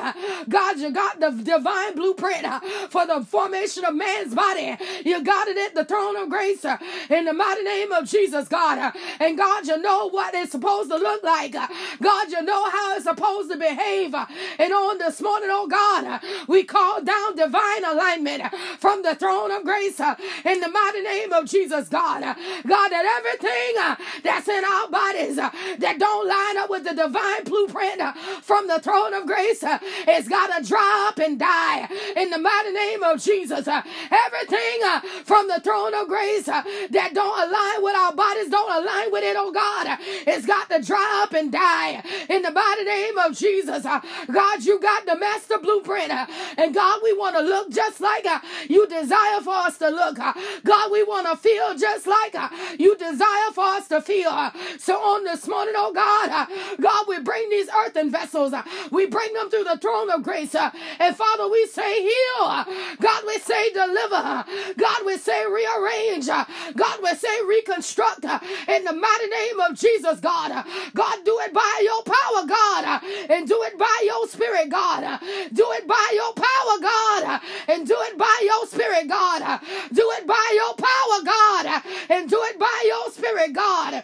God, 0.50 0.80
you 0.80 0.92
got 0.92 1.20
the 1.20 1.32
divine 1.32 1.96
blueprint 1.96 2.46
for 2.90 3.06
the 3.06 3.26
formation 3.26 3.86
of 3.86 3.96
man's 3.96 4.34
body. 4.34 4.76
You 5.04 5.24
got 5.24 5.48
it 5.48 5.58
at 5.58 5.76
the 5.76 5.86
throne 5.86 6.16
of 6.18 6.30
grace 6.30 6.66
in 7.10 7.26
the 7.26 7.34
mighty 7.34 7.64
name 7.64 7.92
of 7.92 8.06
Jesus, 8.10 8.48
God. 8.48 8.94
And 9.20 9.38
God, 9.38 9.68
you 9.68 9.78
know 9.82 10.10
what 10.10 10.34
it's 10.34 10.52
supposed 10.52 10.90
to 10.90 10.98
look 10.98 11.24
like. 11.24 11.54
God, 11.54 12.32
you 12.32 12.42
know 12.44 12.70
how 12.70 12.96
it's 12.96 13.06
supposed 13.06 13.52
to 13.52 13.58
behave. 13.58 14.05
And 14.14 14.74
on 14.74 14.98
this 14.98 15.22
morning, 15.22 15.50
oh 15.52 15.68
God, 15.68 16.22
we 16.48 16.64
call 16.64 17.02
down 17.02 17.36
divine 17.36 17.84
alignment 17.86 18.44
from 18.80 19.04
the 19.04 19.16
throne 19.16 19.52
of 19.52 19.64
grace 19.64 20.00
uh, 20.00 20.16
in 20.46 20.60
the 20.60 20.70
mighty 20.70 21.02
name 21.02 21.34
of 21.34 21.46
Jesus, 21.46 21.90
God. 21.90 22.22
God, 22.22 22.90
that 22.90 23.06
everything 23.20 23.82
uh, 23.82 23.96
that's 24.24 24.48
in 24.48 24.64
our 24.64 24.90
bodies 24.90 25.38
uh, 25.38 25.50
that 25.80 26.00
don't 26.00 26.28
line 26.28 26.58
up 26.58 26.70
with 26.70 26.84
the 26.84 26.94
divine 26.94 27.44
blueprint 27.44 28.02
from 28.42 28.68
the 28.68 28.80
throne 28.80 29.14
of 29.14 29.26
grace 29.26 29.64
it's 30.08 30.28
got 30.28 30.56
to 30.58 30.68
drop 30.68 31.20
and 31.20 31.40
die 31.40 31.88
in 32.16 32.30
the 32.30 32.38
mighty 32.38 32.72
name 32.72 33.04
of 33.04 33.22
Jesus. 33.22 33.68
Everything 33.68 35.24
from 35.24 35.48
the 35.48 35.60
throne 35.64 35.94
of 35.94 36.08
grace 36.08 36.46
that 36.46 37.12
don't 37.14 37.50
align 37.50 37.84
with 37.84 37.96
our 37.96 38.14
bodies, 38.14 38.50
don't 38.50 38.84
align 38.84 39.12
with 39.12 39.24
it, 39.24 39.36
oh 39.38 39.52
God, 39.52 39.98
it's 40.28 40.46
got 40.46 40.70
to 40.70 40.82
dry 40.82 41.22
up 41.24 41.34
and 41.34 41.52
die 41.52 42.04
in 42.30 42.42
the 42.42 42.52
mighty 42.52 42.84
name 42.84 43.18
of 43.18 43.38
Jesus. 43.38 43.86
God, 44.32 44.64
you 44.64 44.80
got 44.80 45.06
the 45.06 45.16
master 45.18 45.58
blueprint. 45.60 46.12
And 46.12 46.74
God, 46.74 47.00
we 47.04 47.14
want 47.14 47.36
to 47.36 47.42
look 47.42 47.72
just 47.72 48.02
like 48.02 48.26
uh, 48.26 48.40
you 48.70 48.88
desire 48.88 49.42
for 49.42 49.54
us 49.54 49.78
to 49.80 49.90
look. 49.90 50.20
Uh, 50.20 50.34
God, 50.64 50.92
we 50.92 51.04
want 51.04 51.28
to 51.28 51.38
feel 51.38 51.76
just 51.78 52.08
like 52.08 52.36
uh, 52.36 52.50
you 52.78 52.96
desire 52.98 53.52
for 53.54 53.64
us 53.64 53.88
to 53.90 54.02
feel. 54.02 54.30
Uh, 54.30 54.52
so 54.80 54.96
on 54.96 55.24
this 55.24 55.48
morning, 55.48 55.74
oh 55.78 55.94
God, 55.94 56.30
uh, 56.30 56.46
God, 56.82 57.06
we 57.08 57.20
bring 57.20 57.50
these 57.50 57.70
earthen 57.70 58.12
vessels. 58.12 58.54
We 58.92 59.06
bring 59.08 59.34
them 59.34 59.50
through 59.50 59.66
the 59.66 59.78
throne 59.78 60.10
of 60.12 60.24
grace. 60.24 60.56
And 60.56 61.16
Father, 61.16 61.50
we 61.50 61.66
say 61.68 62.02
heal. 62.02 62.66
God, 63.02 63.24
we 63.28 63.38
say 63.40 63.72
deliver. 63.72 64.46
God, 64.78 65.06
we 65.06 65.18
say 65.18 65.46
rearrange. 65.46 66.28
God, 66.28 67.00
we 67.04 67.14
say 67.16 67.42
reconstruct. 67.48 68.24
In 68.24 68.84
the 68.84 68.94
mighty 68.94 69.28
name 69.28 69.60
of 69.60 69.78
Jesus, 69.78 70.20
God. 70.20 70.66
God, 70.94 71.18
do 71.26 71.40
it 71.42 71.54
by 71.54 71.82
your 71.84 72.04
power, 72.04 72.48
God. 72.48 73.04
And 73.30 73.48
do 73.48 73.62
it 73.64 73.78
by 73.78 73.85
by 73.86 74.00
your 74.04 74.28
spirit, 74.28 74.70
God. 74.70 75.20
Do 75.54 75.66
it 75.78 75.88
by 75.88 76.08
your 76.14 76.34
power, 76.34 76.76
God. 76.82 77.42
And 77.68 77.88
do 77.88 77.96
it 78.10 78.18
by 78.18 78.38
your 78.44 78.66
spirit, 78.68 79.08
God. 79.08 79.62
Do 79.94 80.06
it 80.18 80.26
by 80.28 80.48
your 80.54 80.74
power, 80.90 81.18
God. 81.24 81.84
And 82.10 82.30
do 82.30 82.40
it 82.50 82.58
by 82.60 82.80
your 82.86 83.12
spirit, 83.12 83.54
God. 83.54 84.04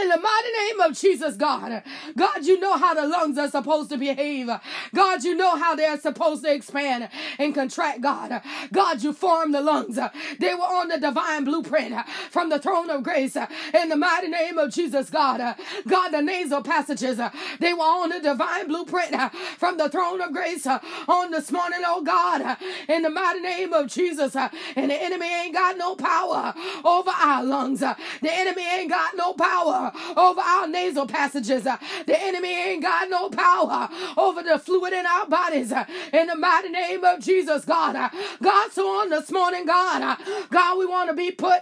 In 0.00 0.08
the 0.08 0.18
mighty 0.18 0.52
name 0.58 0.80
of 0.80 0.98
Jesus, 0.98 1.36
God. 1.36 1.82
God, 2.16 2.44
you 2.44 2.58
know 2.58 2.76
how 2.76 2.94
the 2.94 3.06
lungs 3.06 3.38
are 3.38 3.48
supposed 3.48 3.90
to 3.90 3.96
behave. 3.96 4.50
God, 4.92 5.22
you 5.22 5.36
know 5.36 5.56
how 5.56 5.76
they're 5.76 6.00
supposed 6.00 6.42
to 6.44 6.52
expand 6.52 7.08
and 7.38 7.54
contract, 7.54 8.00
God. 8.00 8.42
God, 8.72 9.02
you 9.02 9.12
formed 9.12 9.54
the 9.54 9.60
lungs. 9.60 9.98
They 10.40 10.54
were 10.54 10.62
on 10.62 10.88
the 10.88 10.98
divine 10.98 11.44
blueprint 11.44 11.94
from 12.30 12.48
the 12.48 12.58
throne 12.58 12.90
of 12.90 13.04
grace. 13.04 13.36
In 13.36 13.88
the 13.88 13.96
mighty 13.96 14.28
name 14.28 14.58
of 14.58 14.72
Jesus, 14.72 15.10
God. 15.10 15.54
God, 15.86 16.08
the 16.10 16.22
nasal 16.22 16.62
passages, 16.62 17.20
they 17.60 17.72
were 17.72 17.80
on 17.80 18.08
the 18.08 18.20
divine 18.20 18.66
blueprint 18.66 19.14
from 19.58 19.76
the 19.76 19.88
throne 19.88 20.20
of 20.20 20.32
grace 20.32 20.66
on 20.66 21.30
this 21.30 21.52
morning, 21.52 21.80
oh 21.86 22.02
God. 22.02 22.56
In 22.88 23.02
the 23.02 23.10
mighty 23.10 23.40
name 23.40 23.72
of 23.72 23.86
Jesus. 23.88 24.34
And 24.34 24.90
the 24.90 25.02
enemy 25.02 25.26
ain't 25.26 25.54
got 25.54 25.78
no 25.78 25.94
power 25.94 26.52
over 26.84 27.10
our 27.10 27.44
lungs. 27.44 27.80
The 27.80 27.96
enemy 28.22 28.66
ain't 28.66 28.90
got 28.90 29.16
no 29.16 29.34
power 29.34 29.83
Uh, 29.84 30.14
over 30.16 30.40
our 30.40 30.68
nasal 30.68 31.06
passages. 31.06 31.66
Uh, 31.66 31.76
the 32.06 32.20
enemy 32.20 32.48
ain't 32.50 32.82
got 32.82 33.10
no 33.10 33.28
power 33.30 33.88
over 34.16 34.42
the 34.42 34.58
fluid 34.58 34.92
in 34.92 35.06
our 35.06 35.26
bodies. 35.26 35.72
Uh, 35.72 35.84
in 36.12 36.26
the 36.28 36.36
mighty 36.36 36.68
name 36.70 37.04
of 37.04 37.20
Jesus, 37.20 37.64
God. 37.64 37.94
God, 38.42 38.72
so 38.72 38.86
on 39.00 39.10
this 39.10 39.30
morning, 39.30 39.66
God, 39.66 40.18
God, 40.50 40.78
we 40.78 40.86
want 40.86 41.10
to 41.10 41.14
be 41.14 41.30
put 41.30 41.60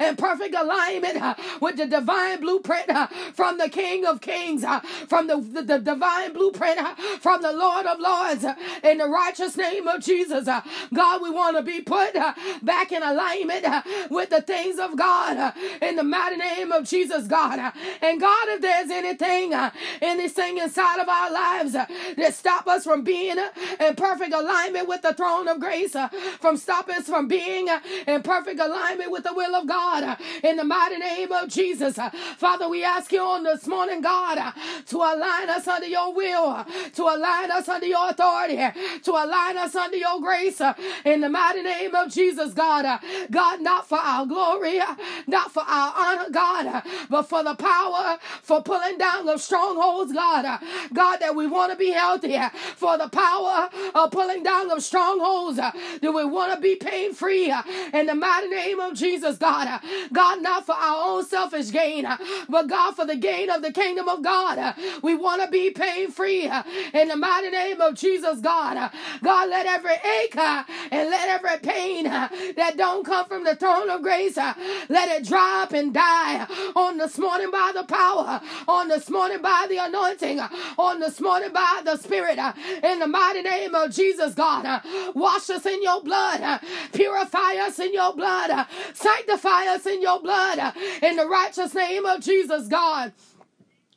in 0.00 0.16
perfect 0.16 0.54
alignment 0.54 1.38
with 1.60 1.76
the 1.76 1.86
divine 1.86 2.40
blueprint 2.40 2.90
from 3.34 3.58
the 3.58 3.68
King 3.68 4.04
of 4.06 4.20
Kings, 4.20 4.64
from 5.08 5.26
the, 5.26 5.36
the, 5.40 5.62
the 5.62 5.78
divine 5.78 6.32
blueprint 6.32 6.80
from 7.20 7.42
the 7.42 7.52
Lord 7.52 7.86
of 7.86 7.98
Lords, 8.00 8.44
in 8.82 8.98
the 8.98 9.08
righteous 9.08 9.56
name 9.56 9.86
of 9.88 10.02
Jesus. 10.02 10.48
God, 10.92 11.22
we 11.22 11.30
want 11.30 11.56
to 11.56 11.62
be 11.62 11.80
put 11.80 12.14
back 12.62 12.92
in 12.92 13.02
alignment 13.02 13.66
with 14.10 14.30
the 14.30 14.42
things 14.42 14.78
of 14.78 14.96
God 14.96 15.54
in 15.80 15.96
the 15.96 16.02
mighty 16.02 16.36
name 16.36 16.72
of 16.72 16.84
Jesus, 16.88 17.26
God. 17.26 17.58
Uh, 17.62 17.70
and 18.00 18.20
God, 18.20 18.48
if 18.48 18.60
there's 18.60 18.90
anything, 18.90 19.54
uh, 19.54 19.70
anything 20.00 20.58
inside 20.58 21.00
of 21.00 21.08
our 21.08 21.30
lives 21.30 21.74
uh, 21.74 21.86
that 22.16 22.34
stop 22.34 22.66
us 22.66 22.84
from 22.84 23.02
being 23.02 23.38
uh, 23.38 23.48
in 23.80 23.94
perfect 23.94 24.34
alignment 24.34 24.88
with 24.88 25.02
the 25.02 25.14
throne 25.14 25.48
of 25.48 25.60
grace, 25.60 25.94
uh, 25.94 26.08
from 26.40 26.56
stopping 26.56 26.96
us 26.96 27.06
from 27.06 27.28
being 27.28 27.68
uh, 27.68 27.80
in 28.06 28.22
perfect 28.22 28.60
alignment 28.60 29.10
with 29.10 29.24
the 29.24 29.32
will 29.32 29.54
of 29.54 29.66
God, 29.66 30.18
in 30.42 30.56
the 30.56 30.64
mighty 30.64 30.98
name 30.98 31.32
of 31.32 31.48
Jesus, 31.48 31.98
Father, 32.36 32.68
we 32.68 32.84
ask 32.84 33.12
you 33.12 33.20
on 33.20 33.44
this 33.44 33.66
morning, 33.66 34.00
God, 34.00 34.52
to 34.86 34.96
align 34.96 35.48
us 35.48 35.66
under 35.68 35.86
your 35.86 36.12
will, 36.12 36.64
to 36.94 37.02
align 37.02 37.50
us 37.50 37.68
under 37.68 37.86
your 37.86 38.10
authority, 38.10 38.56
to 39.02 39.10
align 39.12 39.56
us 39.56 39.74
under 39.74 39.96
your 39.96 40.20
grace, 40.20 40.60
in 41.04 41.20
the 41.20 41.28
mighty 41.28 41.62
name 41.62 41.94
of 41.94 42.10
Jesus, 42.10 42.52
God. 42.52 43.00
God, 43.30 43.60
not 43.60 43.88
for 43.88 43.98
our 43.98 44.26
glory, 44.26 44.80
not 45.26 45.52
for 45.52 45.62
our 45.62 45.94
honor, 45.96 46.30
God, 46.30 46.82
but 47.08 47.22
for 47.22 47.42
the 47.44 47.51
the 47.56 47.62
power 47.62 48.18
for 48.42 48.62
pulling 48.62 48.98
down 48.98 49.28
of 49.28 49.40
strongholds, 49.40 50.12
God. 50.12 50.60
God, 50.92 51.18
that 51.18 51.34
we 51.36 51.46
want 51.46 51.72
to 51.72 51.78
be 51.78 51.90
healthy, 51.90 52.38
for 52.76 52.98
the 52.98 53.08
power 53.08 53.68
of 53.94 54.10
pulling 54.10 54.42
down 54.42 54.70
of 54.70 54.82
strongholds. 54.82 55.60
Do 56.00 56.12
we 56.12 56.24
want 56.24 56.54
to 56.54 56.60
be 56.60 56.76
pain 56.76 57.14
free 57.14 57.52
in 57.92 58.06
the 58.06 58.14
mighty 58.14 58.48
name 58.48 58.80
of 58.80 58.94
Jesus, 58.94 59.38
God? 59.38 59.80
God, 60.12 60.42
not 60.42 60.66
for 60.66 60.74
our 60.74 61.08
own 61.16 61.24
selfish 61.24 61.70
gain, 61.70 62.06
but 62.48 62.68
God, 62.68 62.92
for 62.96 63.06
the 63.06 63.16
gain 63.16 63.50
of 63.50 63.62
the 63.62 63.72
kingdom 63.72 64.08
of 64.08 64.22
God. 64.22 64.74
We 65.02 65.14
want 65.14 65.42
to 65.42 65.48
be 65.50 65.70
pain 65.70 66.10
free 66.10 66.50
in 66.92 67.08
the 67.08 67.16
mighty 67.16 67.50
name 67.50 67.80
of 67.80 67.94
Jesus, 67.94 68.40
God. 68.40 68.90
God, 69.22 69.48
let 69.50 69.66
every 69.66 69.94
ache 70.22 70.36
and 70.36 71.10
let 71.10 71.28
every 71.28 71.58
pain 71.60 72.04
that 72.04 72.74
don't 72.76 73.04
come 73.04 73.26
from 73.26 73.44
the 73.44 73.56
throne 73.56 73.90
of 73.90 74.02
grace, 74.02 74.36
let 74.36 75.08
it 75.08 75.26
drop 75.26 75.72
and 75.72 75.92
die 75.94 76.46
on 76.76 76.98
this 76.98 77.18
morning 77.18 77.41
morning 77.42 77.74
by 77.74 77.80
the 77.80 77.86
power, 77.86 78.40
on 78.68 78.88
this 78.88 79.10
morning 79.10 79.40
by 79.42 79.66
the 79.68 79.78
anointing, 79.78 80.40
on 80.78 81.00
this 81.00 81.20
morning 81.20 81.52
by 81.52 81.82
the 81.84 81.96
Spirit, 81.96 82.38
uh, 82.38 82.52
in 82.82 82.98
the 83.00 83.06
mighty 83.06 83.42
name 83.42 83.74
of 83.74 83.90
Jesus, 83.90 84.34
God. 84.34 84.64
Uh, 84.64 84.80
wash 85.14 85.50
us 85.50 85.66
in 85.66 85.82
your 85.82 86.02
blood, 86.02 86.40
uh, 86.40 86.58
purify 86.92 87.54
us 87.56 87.78
in 87.78 87.92
your 87.92 88.14
blood, 88.14 88.66
sanctify 88.94 89.66
us 89.66 89.86
in 89.86 90.02
your 90.02 90.20
blood, 90.20 90.74
in 91.02 91.16
the 91.16 91.26
righteous 91.26 91.74
name 91.74 92.06
of 92.06 92.20
Jesus, 92.20 92.68
God. 92.68 93.12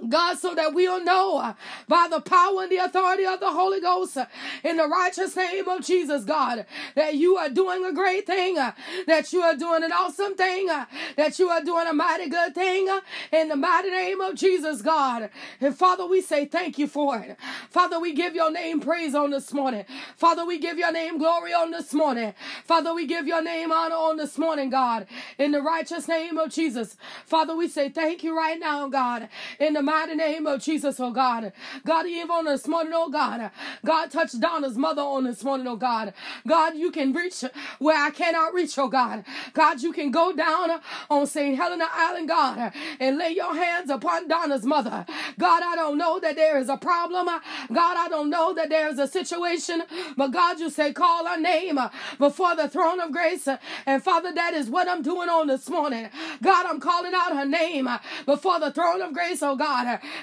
God, 0.09 0.37
so 0.37 0.53
that 0.55 0.73
we'll 0.73 1.03
know 1.03 1.37
uh, 1.37 1.53
by 1.87 2.07
the 2.09 2.19
power 2.19 2.63
and 2.63 2.71
the 2.71 2.77
authority 2.77 3.25
of 3.25 3.39
the 3.39 3.49
Holy 3.49 3.79
Ghost 3.79 4.17
uh, 4.17 4.25
in 4.63 4.77
the 4.77 4.87
righteous 4.87 5.35
name 5.35 5.67
of 5.69 5.83
Jesus, 5.85 6.25
God, 6.25 6.65
that 6.95 7.15
you 7.15 7.37
are 7.37 7.49
doing 7.49 7.83
a 7.85 7.93
great 7.93 8.27
thing, 8.27 8.57
uh, 8.57 8.73
that 9.07 9.31
you 9.31 9.41
are 9.41 9.55
doing 9.55 9.83
an 9.83 9.93
awesome 9.93 10.35
thing, 10.35 10.67
that 11.15 11.39
you 11.39 11.49
are 11.49 11.63
doing 11.63 11.87
a 11.87 11.93
mighty 11.93 12.29
good 12.29 12.53
thing 12.53 12.89
in 13.31 13.49
the 13.49 13.55
mighty 13.55 13.89
name 13.89 14.19
of 14.21 14.35
Jesus, 14.35 14.81
God. 14.81 15.29
And 15.61 15.75
Father, 15.77 16.05
we 16.05 16.21
say 16.21 16.45
thank 16.45 16.77
you 16.77 16.87
for 16.87 17.17
it. 17.19 17.37
Father, 17.69 17.99
we 17.99 18.13
give 18.13 18.35
your 18.35 18.51
name 18.51 18.81
praise 18.81 19.15
on 19.15 19.31
this 19.31 19.53
morning. 19.53 19.85
Father, 20.17 20.45
we 20.45 20.57
give 20.59 20.77
your 20.77 20.91
name 20.91 21.17
glory 21.17 21.53
on 21.53 21.71
this 21.71 21.93
morning. 21.93 22.33
Father, 22.65 22.93
we 22.93 23.05
give 23.07 23.27
your 23.27 23.41
name 23.41 23.71
honor 23.71 23.95
on 23.95 24.17
this 24.17 24.37
morning, 24.37 24.69
God, 24.69 25.07
in 25.37 25.51
the 25.51 25.61
righteous 25.61 26.07
name 26.07 26.37
of 26.37 26.51
Jesus. 26.51 26.97
Father, 27.25 27.55
we 27.55 27.69
say 27.69 27.89
thank 27.89 28.23
you 28.23 28.35
right 28.35 28.59
now, 28.59 28.89
God, 28.89 29.29
in 29.59 29.73
the 29.73 29.84
mighty 29.85 30.15
name 30.15 30.47
of 30.47 30.61
Jesus, 30.61 30.99
oh 30.99 31.11
God. 31.11 31.53
God, 31.85 32.07
even 32.07 32.31
on 32.31 32.45
this 32.45 32.67
morning, 32.67 32.93
oh 32.95 33.09
God. 33.09 33.51
God, 33.85 34.11
touch 34.11 34.37
Donna's 34.39 34.77
mother 34.77 35.01
on 35.01 35.25
this 35.25 35.43
morning, 35.43 35.67
oh 35.67 35.75
God. 35.75 36.13
God, 36.47 36.75
you 36.75 36.91
can 36.91 37.13
reach 37.13 37.43
where 37.79 37.97
I 37.97 38.09
cannot 38.09 38.53
reach, 38.53 38.77
oh 38.77 38.87
God. 38.87 39.23
God, 39.53 39.81
you 39.81 39.93
can 39.93 40.11
go 40.11 40.33
down 40.33 40.81
on 41.09 41.27
St. 41.27 41.55
Helena 41.55 41.87
Island, 41.93 42.27
God, 42.27 42.73
and 42.99 43.17
lay 43.17 43.29
your 43.31 43.55
hands 43.55 43.89
upon 43.89 44.27
Donna's 44.27 44.65
mother. 44.65 45.05
God, 45.37 45.63
I 45.63 45.75
don't 45.75 45.97
know 45.97 46.19
that 46.19 46.35
there 46.35 46.57
is 46.57 46.69
a 46.69 46.77
problem. 46.77 47.27
God, 47.27 47.97
I 47.97 48.07
don't 48.09 48.29
know 48.29 48.53
that 48.53 48.69
there 48.69 48.89
is 48.89 48.99
a 48.99 49.07
situation, 49.07 49.83
but 50.17 50.29
God, 50.29 50.59
you 50.59 50.69
say, 50.69 50.93
call 50.93 51.25
her 51.27 51.39
name 51.39 51.79
before 52.17 52.55
the 52.55 52.67
throne 52.67 52.99
of 52.99 53.11
grace. 53.11 53.47
And 53.85 54.03
Father, 54.03 54.33
that 54.33 54.53
is 54.53 54.69
what 54.69 54.87
I'm 54.87 55.01
doing 55.03 55.29
on 55.29 55.47
this 55.47 55.69
morning. 55.69 56.09
God, 56.41 56.65
I'm 56.65 56.79
calling 56.79 57.13
out 57.13 57.35
her 57.35 57.45
name 57.45 57.87
before 58.25 58.59
the 58.59 58.71
throne 58.71 59.01
of 59.01 59.13
grace, 59.13 59.43
oh 59.43 59.55
God. 59.55 59.74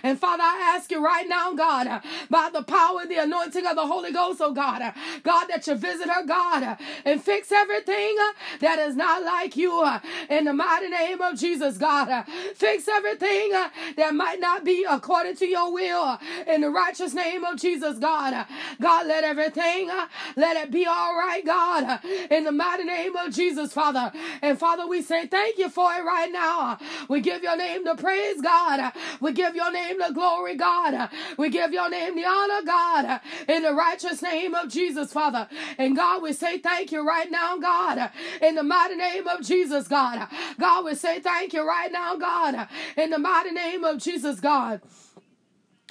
And 0.02 0.18
Father, 0.18 0.42
I 0.42 0.74
ask 0.76 0.90
you 0.90 1.04
right 1.04 1.28
now, 1.28 1.52
God, 1.54 2.02
by 2.30 2.50
the 2.52 2.62
power 2.62 3.00
and 3.02 3.10
the 3.10 3.22
anointing 3.22 3.66
of 3.66 3.76
the 3.76 3.86
Holy 3.86 4.12
Ghost, 4.12 4.40
oh 4.42 4.52
God, 4.52 4.92
God, 5.22 5.46
that 5.48 5.66
you 5.66 5.74
visit 5.74 6.08
her, 6.08 6.24
God, 6.24 6.78
and 7.04 7.22
fix 7.22 7.52
everything 7.52 8.16
that 8.60 8.78
is 8.78 8.96
not 8.96 9.22
like 9.22 9.56
you 9.56 9.84
in 10.30 10.44
the 10.44 10.52
mighty 10.52 10.88
name 10.88 11.20
of 11.20 11.38
Jesus, 11.38 11.76
God. 11.78 12.24
Fix 12.54 12.88
everything 12.88 13.50
that 13.96 14.14
might 14.14 14.40
not 14.40 14.64
be 14.64 14.84
according 14.88 15.36
to 15.36 15.46
your 15.46 15.72
will 15.72 16.18
in 16.46 16.60
the 16.60 16.70
righteous 16.70 17.14
name 17.14 17.44
of 17.44 17.58
Jesus, 17.58 17.98
God. 17.98 18.46
God, 18.80 19.06
let 19.06 19.24
everything, 19.24 19.90
let 20.36 20.56
it 20.56 20.70
be 20.70 20.86
all 20.86 21.16
right, 21.16 21.44
God, 21.44 22.00
in 22.30 22.44
the 22.44 22.52
mighty 22.52 22.84
name 22.84 23.16
of 23.16 23.32
Jesus, 23.32 23.72
Father. 23.72 24.12
And 24.42 24.58
Father, 24.58 24.86
we 24.86 25.02
say 25.02 25.26
thank 25.26 25.58
you 25.58 25.68
for 25.68 25.92
it 25.92 26.04
right 26.04 26.30
now. 26.30 26.78
We 27.08 27.20
give 27.20 27.42
your 27.42 27.56
name 27.56 27.84
the 27.84 27.94
praise, 27.94 28.40
God. 28.40 28.92
We 29.20 29.32
give 29.32 29.41
your 29.54 29.72
name 29.72 29.98
the 29.98 30.12
glory, 30.12 30.56
God. 30.56 31.10
We 31.36 31.50
give 31.50 31.72
your 31.72 31.90
name 31.90 32.16
the 32.16 32.24
honor, 32.24 32.62
God, 32.64 33.20
in 33.48 33.62
the 33.62 33.74
righteous 33.74 34.22
name 34.22 34.54
of 34.54 34.68
Jesus, 34.70 35.12
Father. 35.12 35.48
And 35.78 35.96
God, 35.96 36.22
we 36.22 36.32
say 36.32 36.58
thank 36.58 36.92
you 36.92 37.06
right 37.06 37.30
now, 37.30 37.58
God, 37.58 38.10
in 38.40 38.54
the 38.54 38.62
mighty 38.62 38.96
name 38.96 39.26
of 39.26 39.42
Jesus, 39.42 39.88
God. 39.88 40.28
God, 40.58 40.84
we 40.84 40.94
say 40.94 41.20
thank 41.20 41.52
you 41.52 41.66
right 41.66 41.90
now, 41.92 42.16
God, 42.16 42.68
in 42.96 43.10
the 43.10 43.18
mighty 43.18 43.50
name 43.50 43.84
of 43.84 43.98
Jesus, 43.98 44.40
God. 44.40 44.80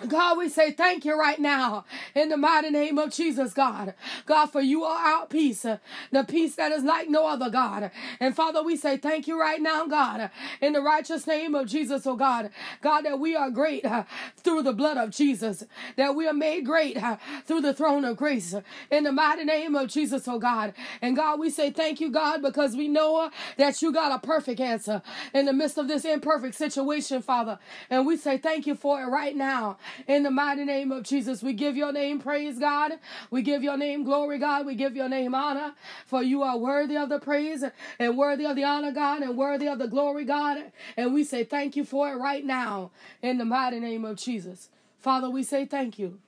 God, 0.07 0.37
we 0.37 0.49
say 0.49 0.71
thank 0.71 1.05
you 1.05 1.19
right 1.19 1.39
now 1.39 1.85
in 2.15 2.29
the 2.29 2.37
mighty 2.37 2.69
name 2.69 2.97
of 2.97 3.11
Jesus, 3.11 3.53
God. 3.53 3.93
God, 4.25 4.47
for 4.47 4.61
you 4.61 4.83
are 4.83 4.97
our 4.97 5.25
peace, 5.27 5.61
the 5.61 6.23
peace 6.27 6.55
that 6.55 6.71
is 6.71 6.83
like 6.83 7.09
no 7.09 7.27
other, 7.27 7.49
God. 7.49 7.91
And 8.19 8.35
Father, 8.35 8.63
we 8.63 8.75
say 8.75 8.97
thank 8.97 9.27
you 9.27 9.39
right 9.39 9.61
now, 9.61 9.85
God, 9.85 10.31
in 10.59 10.73
the 10.73 10.81
righteous 10.81 11.27
name 11.27 11.53
of 11.53 11.67
Jesus, 11.67 12.07
oh 12.07 12.15
God. 12.15 12.49
God, 12.81 13.01
that 13.01 13.19
we 13.19 13.35
are 13.35 13.51
great 13.51 13.85
uh, 13.85 14.05
through 14.37 14.63
the 14.63 14.73
blood 14.73 14.97
of 14.97 15.11
Jesus, 15.11 15.65
that 15.97 16.15
we 16.15 16.27
are 16.27 16.33
made 16.33 16.65
great 16.65 17.01
uh, 17.01 17.17
through 17.45 17.61
the 17.61 17.73
throne 17.73 18.03
of 18.03 18.17
grace 18.17 18.55
in 18.89 19.03
the 19.03 19.11
mighty 19.11 19.43
name 19.43 19.75
of 19.75 19.89
Jesus, 19.89 20.27
oh 20.27 20.39
God. 20.39 20.73
And 21.01 21.15
God, 21.15 21.39
we 21.39 21.49
say 21.49 21.69
thank 21.69 22.01
you, 22.01 22.09
God, 22.09 22.41
because 22.41 22.75
we 22.75 22.87
know 22.87 23.17
uh, 23.17 23.29
that 23.57 23.81
you 23.81 23.93
got 23.93 24.11
a 24.11 24.25
perfect 24.25 24.59
answer 24.59 25.01
in 25.33 25.45
the 25.45 25.53
midst 25.53 25.77
of 25.77 25.87
this 25.87 26.05
imperfect 26.05 26.55
situation, 26.55 27.21
Father. 27.21 27.59
And 27.89 28.05
we 28.05 28.17
say 28.17 28.37
thank 28.37 28.65
you 28.65 28.75
for 28.75 29.01
it 29.01 29.05
right 29.05 29.35
now 29.35 29.77
in 30.07 30.23
the 30.23 30.31
mighty 30.31 30.65
name 30.65 30.91
of 30.91 31.03
Jesus. 31.03 31.41
We 31.41 31.53
give 31.53 31.75
your 31.75 31.91
name 31.91 32.19
praise, 32.19 32.59
God. 32.59 32.93
We 33.29 33.41
give 33.41 33.63
your 33.63 33.77
name 33.77 34.03
glory, 34.03 34.39
God. 34.39 34.65
We 34.65 34.75
give 34.75 34.95
your 34.95 35.09
name 35.09 35.35
honor, 35.35 35.73
for 36.05 36.23
you 36.23 36.43
are 36.43 36.57
worthy 36.57 36.97
of 36.97 37.09
the 37.09 37.19
praise 37.19 37.63
and 37.99 38.17
worthy 38.17 38.45
of 38.45 38.55
the 38.55 38.63
honor, 38.63 38.91
God, 38.91 39.21
and 39.21 39.37
worthy 39.37 39.67
of 39.67 39.79
the 39.79 39.87
glory, 39.87 40.25
God. 40.25 40.71
And 40.97 41.13
we 41.13 41.23
say 41.23 41.43
thank 41.43 41.75
you 41.75 41.85
for 41.85 42.11
it 42.11 42.17
right 42.17 42.45
now 42.45 42.91
in 43.21 43.37
the 43.37 43.45
mighty 43.45 43.79
name 43.79 44.05
of 44.05 44.17
Jesus. 44.17 44.69
Father, 44.99 45.29
we 45.29 45.43
say 45.43 45.65
thank 45.65 45.97
you. 45.97 46.19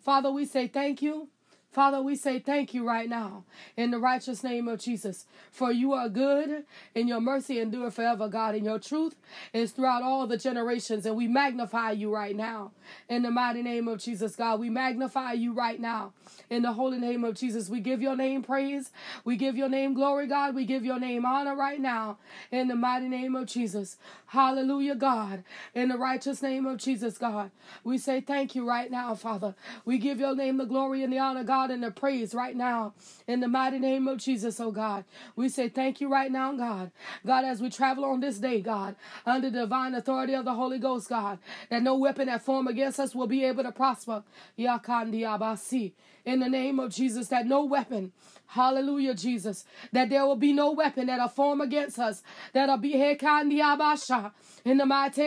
Father, 0.00 0.30
we 0.30 0.44
say 0.44 0.68
thank 0.68 1.02
you. 1.02 1.28
Father, 1.76 2.00
we 2.00 2.16
say 2.16 2.38
thank 2.38 2.72
you 2.72 2.88
right 2.88 3.06
now 3.06 3.44
in 3.76 3.90
the 3.90 3.98
righteous 3.98 4.42
name 4.42 4.66
of 4.66 4.80
Jesus. 4.80 5.26
For 5.50 5.70
you 5.70 5.92
are 5.92 6.08
good 6.08 6.64
and 6.94 7.06
your 7.06 7.20
mercy 7.20 7.60
endure 7.60 7.90
forever, 7.90 8.28
God, 8.28 8.54
and 8.54 8.64
your 8.64 8.78
truth 8.78 9.14
is 9.52 9.72
throughout 9.72 10.02
all 10.02 10.26
the 10.26 10.38
generations. 10.38 11.04
And 11.04 11.14
we 11.18 11.28
magnify 11.28 11.90
you 11.90 12.10
right 12.10 12.34
now 12.34 12.72
in 13.10 13.24
the 13.24 13.30
mighty 13.30 13.60
name 13.60 13.88
of 13.88 13.98
Jesus, 13.98 14.36
God. 14.36 14.58
We 14.58 14.70
magnify 14.70 15.34
you 15.34 15.52
right 15.52 15.78
now 15.78 16.14
in 16.48 16.62
the 16.62 16.72
holy 16.72 16.98
name 16.98 17.24
of 17.24 17.34
Jesus. 17.34 17.68
We 17.68 17.80
give 17.80 18.00
your 18.00 18.16
name 18.16 18.42
praise. 18.42 18.90
We 19.26 19.36
give 19.36 19.54
your 19.54 19.68
name 19.68 19.92
glory, 19.92 20.26
God. 20.28 20.54
We 20.54 20.64
give 20.64 20.82
your 20.82 20.98
name 20.98 21.26
honor 21.26 21.54
right 21.54 21.78
now 21.78 22.16
in 22.50 22.68
the 22.68 22.74
mighty 22.74 23.08
name 23.08 23.36
of 23.36 23.48
Jesus. 23.48 23.98
Hallelujah, 24.28 24.94
God. 24.94 25.44
In 25.74 25.90
the 25.90 25.98
righteous 25.98 26.40
name 26.40 26.64
of 26.64 26.78
Jesus, 26.78 27.18
God. 27.18 27.50
We 27.84 27.98
say 27.98 28.22
thank 28.22 28.54
you 28.54 28.66
right 28.66 28.90
now, 28.90 29.14
Father. 29.14 29.54
We 29.84 29.98
give 29.98 30.20
your 30.20 30.34
name 30.34 30.56
the 30.56 30.64
glory 30.64 31.02
and 31.02 31.12
the 31.12 31.18
honor, 31.18 31.44
God 31.44 31.65
God, 31.66 31.74
and 31.74 31.82
the 31.82 31.90
praise 31.90 32.32
right 32.32 32.54
now 32.54 32.94
in 33.26 33.40
the 33.40 33.48
mighty 33.48 33.80
name 33.80 34.06
of 34.06 34.18
Jesus, 34.18 34.60
oh 34.60 34.70
God. 34.70 35.04
We 35.34 35.48
say 35.48 35.68
thank 35.68 36.00
you 36.00 36.08
right 36.08 36.30
now, 36.30 36.52
God. 36.52 36.92
God, 37.26 37.44
as 37.44 37.60
we 37.60 37.70
travel 37.70 38.04
on 38.04 38.20
this 38.20 38.38
day, 38.38 38.60
God, 38.60 38.94
under 39.24 39.50
the 39.50 39.62
divine 39.62 39.96
authority 39.96 40.34
of 40.34 40.44
the 40.44 40.54
Holy 40.54 40.78
Ghost, 40.78 41.08
God, 41.08 41.40
that 41.68 41.82
no 41.82 41.96
weapon 41.96 42.28
that 42.28 42.44
form 42.44 42.68
against 42.68 43.00
us 43.00 43.16
will 43.16 43.26
be 43.26 43.44
able 43.44 43.64
to 43.64 43.72
prosper. 43.72 44.22
Yakandi 44.56 45.22
abasi, 45.22 45.94
in 46.24 46.38
the 46.38 46.48
name 46.48 46.78
of 46.78 46.94
Jesus, 46.94 47.26
that 47.28 47.46
no 47.46 47.64
weapon 47.64 48.12
Hallelujah, 48.46 49.14
Jesus. 49.14 49.64
That 49.92 50.10
there 50.10 50.26
will 50.26 50.36
be 50.36 50.52
no 50.52 50.72
weapon 50.72 51.06
that'll 51.06 51.28
form 51.28 51.60
against 51.60 51.98
us. 51.98 52.22
That'll 52.52 52.78
be 52.78 52.94
hekandiabasha. 52.94 54.32
In 54.64 54.78
the 54.78 54.86
mighty 54.86 55.26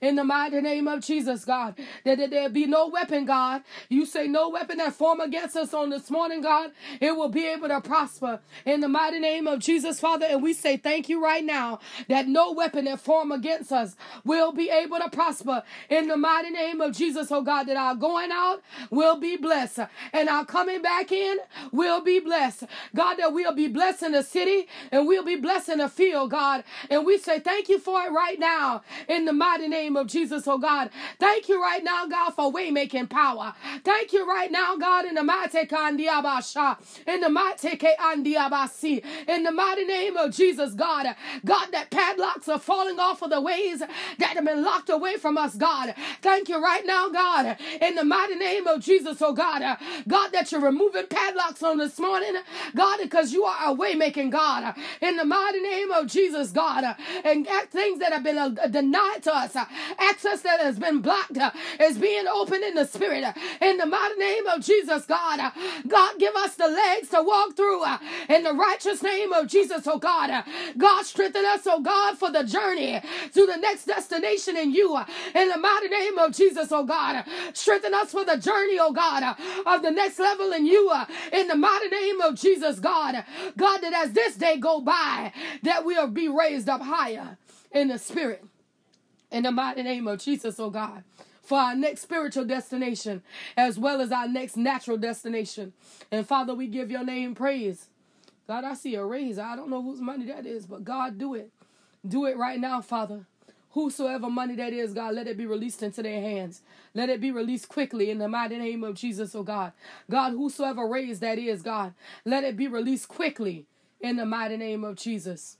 in 0.00 0.16
the 0.16 0.24
mighty 0.24 0.60
name 0.60 0.88
of 0.88 1.00
Jesus, 1.00 1.44
God. 1.44 1.78
That, 2.04 2.18
that 2.18 2.30
there 2.30 2.48
be 2.48 2.66
no 2.66 2.88
weapon, 2.88 3.24
God. 3.24 3.62
You 3.88 4.06
say 4.06 4.26
no 4.28 4.48
weapon 4.48 4.78
that 4.78 4.94
form 4.94 5.20
against 5.20 5.56
us 5.56 5.74
on 5.74 5.90
this 5.90 6.10
morning, 6.10 6.40
God. 6.40 6.72
It 7.00 7.16
will 7.16 7.28
be 7.28 7.46
able 7.46 7.68
to 7.68 7.80
prosper. 7.80 8.40
In 8.64 8.80
the 8.80 8.88
mighty 8.88 9.18
name 9.18 9.46
of 9.46 9.60
Jesus, 9.60 10.00
Father. 10.00 10.26
And 10.26 10.42
we 10.42 10.52
say 10.52 10.76
thank 10.76 11.08
you 11.08 11.22
right 11.22 11.44
now 11.44 11.80
that 12.08 12.28
no 12.28 12.52
weapon 12.52 12.84
that 12.86 13.00
form 13.00 13.32
against 13.32 13.72
us 13.72 13.96
will 14.24 14.52
be 14.52 14.70
able 14.70 14.98
to 14.98 15.10
prosper. 15.10 15.62
In 15.88 16.08
the 16.08 16.16
mighty 16.16 16.50
name 16.50 16.80
of 16.80 16.92
Jesus, 16.96 17.30
oh 17.30 17.42
God, 17.42 17.64
that 17.64 17.76
our 17.76 17.94
going 17.94 18.30
out 18.32 18.62
will 18.90 19.18
be 19.18 19.36
blessed. 19.36 19.80
And 20.12 20.28
our 20.28 20.44
coming 20.44 20.82
back 20.82 21.12
in 21.12 21.38
will 21.72 22.02
be 22.02 22.20
blessed. 22.20 22.64
God, 22.94 23.16
that 23.16 23.32
we'll 23.32 23.54
be 23.54 23.68
blessed 23.68 24.02
in 24.02 24.12
the 24.12 24.22
city 24.22 24.68
and 24.90 25.06
we'll 25.06 25.24
be 25.24 25.36
blessed 25.36 25.70
in 25.70 25.78
the 25.78 25.88
field, 25.88 26.30
God. 26.30 26.64
And 26.90 27.06
we 27.06 27.18
say 27.18 27.40
thank 27.40 27.68
you 27.68 27.78
for 27.78 28.02
it 28.02 28.12
right 28.12 28.38
now 28.38 28.82
in 29.08 29.24
the 29.24 29.32
mighty 29.32 29.68
name 29.68 29.96
of 29.96 30.06
Jesus, 30.06 30.46
oh 30.46 30.58
God. 30.58 30.90
Thank 31.18 31.48
you 31.48 31.60
right 31.62 31.82
now, 31.84 32.06
God, 32.06 32.30
for 32.30 32.50
way 32.50 32.70
making 32.70 33.08
power. 33.08 33.54
Thank 33.84 34.12
you 34.12 34.28
right 34.28 34.50
now, 34.50 34.76
God, 34.76 35.04
in 35.04 35.14
the 35.14 35.22
mighty 35.22 35.66
kandiabasha, 35.66 36.78
in 37.06 37.20
the 37.20 37.28
mighty 37.28 37.76
kandiabasi, 37.76 39.04
in 39.28 39.42
the 39.42 39.52
mighty 39.52 39.84
name 39.84 40.16
of 40.16 40.32
Jesus, 40.32 40.74
God. 40.74 41.06
God, 41.44 41.68
that 41.72 41.90
padlocks 41.90 42.48
are 42.48 42.58
falling 42.58 42.98
off 42.98 43.22
of 43.22 43.30
the 43.30 43.40
ways 43.40 43.80
that 43.80 44.34
have 44.34 44.44
been 44.44 44.62
locked 44.62 44.90
away 44.90 45.16
from 45.16 45.36
us, 45.38 45.54
God. 45.56 45.94
Thank 46.22 46.48
you 46.48 46.62
right 46.62 46.84
now, 46.86 47.08
God, 47.08 47.56
in 47.80 47.94
the 47.94 48.04
mighty 48.04 48.36
name 48.36 48.66
of 48.66 48.80
Jesus, 48.80 49.20
oh 49.22 49.32
God. 49.32 49.78
God, 50.08 50.28
that 50.32 50.52
you're 50.52 50.60
removing 50.60 51.06
padlocks 51.08 51.59
on 51.62 51.78
this 51.78 51.98
morning, 51.98 52.34
God, 52.74 52.98
because 53.02 53.32
you 53.32 53.44
are 53.44 53.56
a 53.66 53.72
way 53.72 53.94
making 53.94 54.30
God. 54.30 54.74
In 55.00 55.16
the 55.16 55.24
mighty 55.24 55.60
name 55.60 55.90
of 55.90 56.06
Jesus, 56.06 56.50
God. 56.50 56.84
And 57.24 57.46
things 57.70 58.00
that 58.00 58.12
have 58.12 58.22
been 58.22 58.38
uh, 58.38 58.48
denied 58.68 59.22
to 59.22 59.34
us, 59.34 59.56
access 59.98 60.42
that 60.42 60.60
has 60.60 60.78
been 60.78 61.00
blocked, 61.00 61.38
uh, 61.38 61.50
is 61.80 61.98
being 61.98 62.26
opened 62.26 62.64
in 62.64 62.74
the 62.74 62.86
spirit. 62.86 63.24
In 63.60 63.76
the 63.78 63.86
mighty 63.86 64.18
name 64.18 64.46
of 64.46 64.62
Jesus, 64.62 65.06
God. 65.06 65.52
God, 65.88 66.18
give 66.18 66.34
us 66.36 66.54
the 66.56 66.68
legs 66.68 67.08
to 67.10 67.22
walk 67.22 67.56
through 67.56 67.82
uh, 67.84 67.98
in 68.28 68.42
the 68.44 68.54
righteous 68.54 69.02
name 69.02 69.32
of 69.32 69.46
Jesus, 69.48 69.86
oh 69.86 69.98
God. 69.98 70.44
God, 70.78 71.04
strengthen 71.04 71.44
us, 71.44 71.62
oh 71.66 71.80
God, 71.80 72.18
for 72.18 72.30
the 72.30 72.44
journey 72.44 73.00
to 73.34 73.46
the 73.46 73.56
next 73.56 73.86
destination 73.86 74.56
in 74.56 74.72
you. 74.72 74.96
In 75.34 75.48
the 75.48 75.58
mighty 75.58 75.88
name 75.88 76.18
of 76.18 76.32
Jesus, 76.32 76.68
oh 76.72 76.84
God. 76.84 77.24
Strengthen 77.54 77.94
us 77.94 78.12
for 78.12 78.24
the 78.24 78.36
journey, 78.36 78.78
oh 78.80 78.92
God, 78.92 79.36
of 79.66 79.82
the 79.82 79.90
next 79.90 80.18
level 80.18 80.52
in 80.52 80.66
you. 80.66 80.90
Uh, 80.90 81.06
in 81.32 81.48
the 81.50 81.56
mighty 81.56 81.88
name 81.88 82.20
of 82.20 82.34
Jesus, 82.36 82.78
God. 82.78 83.24
God, 83.56 83.78
that 83.78 83.92
as 83.92 84.12
this 84.12 84.36
day 84.36 84.56
go 84.56 84.80
by, 84.80 85.32
that 85.62 85.84
we'll 85.84 86.08
be 86.08 86.28
raised 86.28 86.68
up 86.68 86.82
higher 86.82 87.36
in 87.72 87.88
the 87.88 87.98
spirit. 87.98 88.44
In 89.30 89.44
the 89.44 89.52
mighty 89.52 89.82
name 89.82 90.08
of 90.08 90.20
Jesus, 90.20 90.58
oh 90.58 90.70
God 90.70 91.04
for 91.50 91.58
our 91.58 91.74
next 91.74 92.02
spiritual 92.02 92.44
destination 92.44 93.24
as 93.56 93.76
well 93.76 94.00
as 94.00 94.12
our 94.12 94.28
next 94.28 94.56
natural 94.56 94.96
destination. 94.96 95.72
And 96.12 96.24
Father, 96.24 96.54
we 96.54 96.68
give 96.68 96.92
your 96.92 97.02
name 97.02 97.34
praise. 97.34 97.88
God, 98.46 98.62
I 98.62 98.74
see 98.74 98.94
a 98.94 99.04
raise. 99.04 99.36
I 99.36 99.56
don't 99.56 99.68
know 99.68 99.82
whose 99.82 100.00
money 100.00 100.26
that 100.26 100.46
is, 100.46 100.64
but 100.64 100.84
God, 100.84 101.18
do 101.18 101.34
it. 101.34 101.50
Do 102.06 102.26
it 102.26 102.36
right 102.36 102.60
now, 102.60 102.80
Father. 102.80 103.26
Whosoever 103.72 104.28
money 104.28 104.56
that 104.56 104.72
is, 104.72 104.94
God, 104.94 105.14
let 105.14 105.28
it 105.28 105.36
be 105.36 105.46
released 105.46 105.82
into 105.82 106.02
their 106.02 106.20
hands. 106.20 106.62
Let 106.92 107.08
it 107.08 107.20
be 107.20 107.30
released 107.30 107.68
quickly 107.68 108.10
in 108.10 108.18
the 108.18 108.28
mighty 108.28 108.58
name 108.58 108.82
of 108.82 108.94
Jesus, 108.94 109.34
oh 109.34 109.44
God. 109.44 109.72
God, 110.10 110.32
whosoever 110.32 110.88
raised 110.88 111.20
that 111.20 111.38
is, 111.38 111.62
God, 111.62 111.94
let 112.24 112.42
it 112.42 112.56
be 112.56 112.66
released 112.66 113.08
quickly 113.08 113.66
in 114.00 114.16
the 114.16 114.26
mighty 114.26 114.56
name 114.56 114.82
of 114.82 114.96
Jesus. 114.96 115.56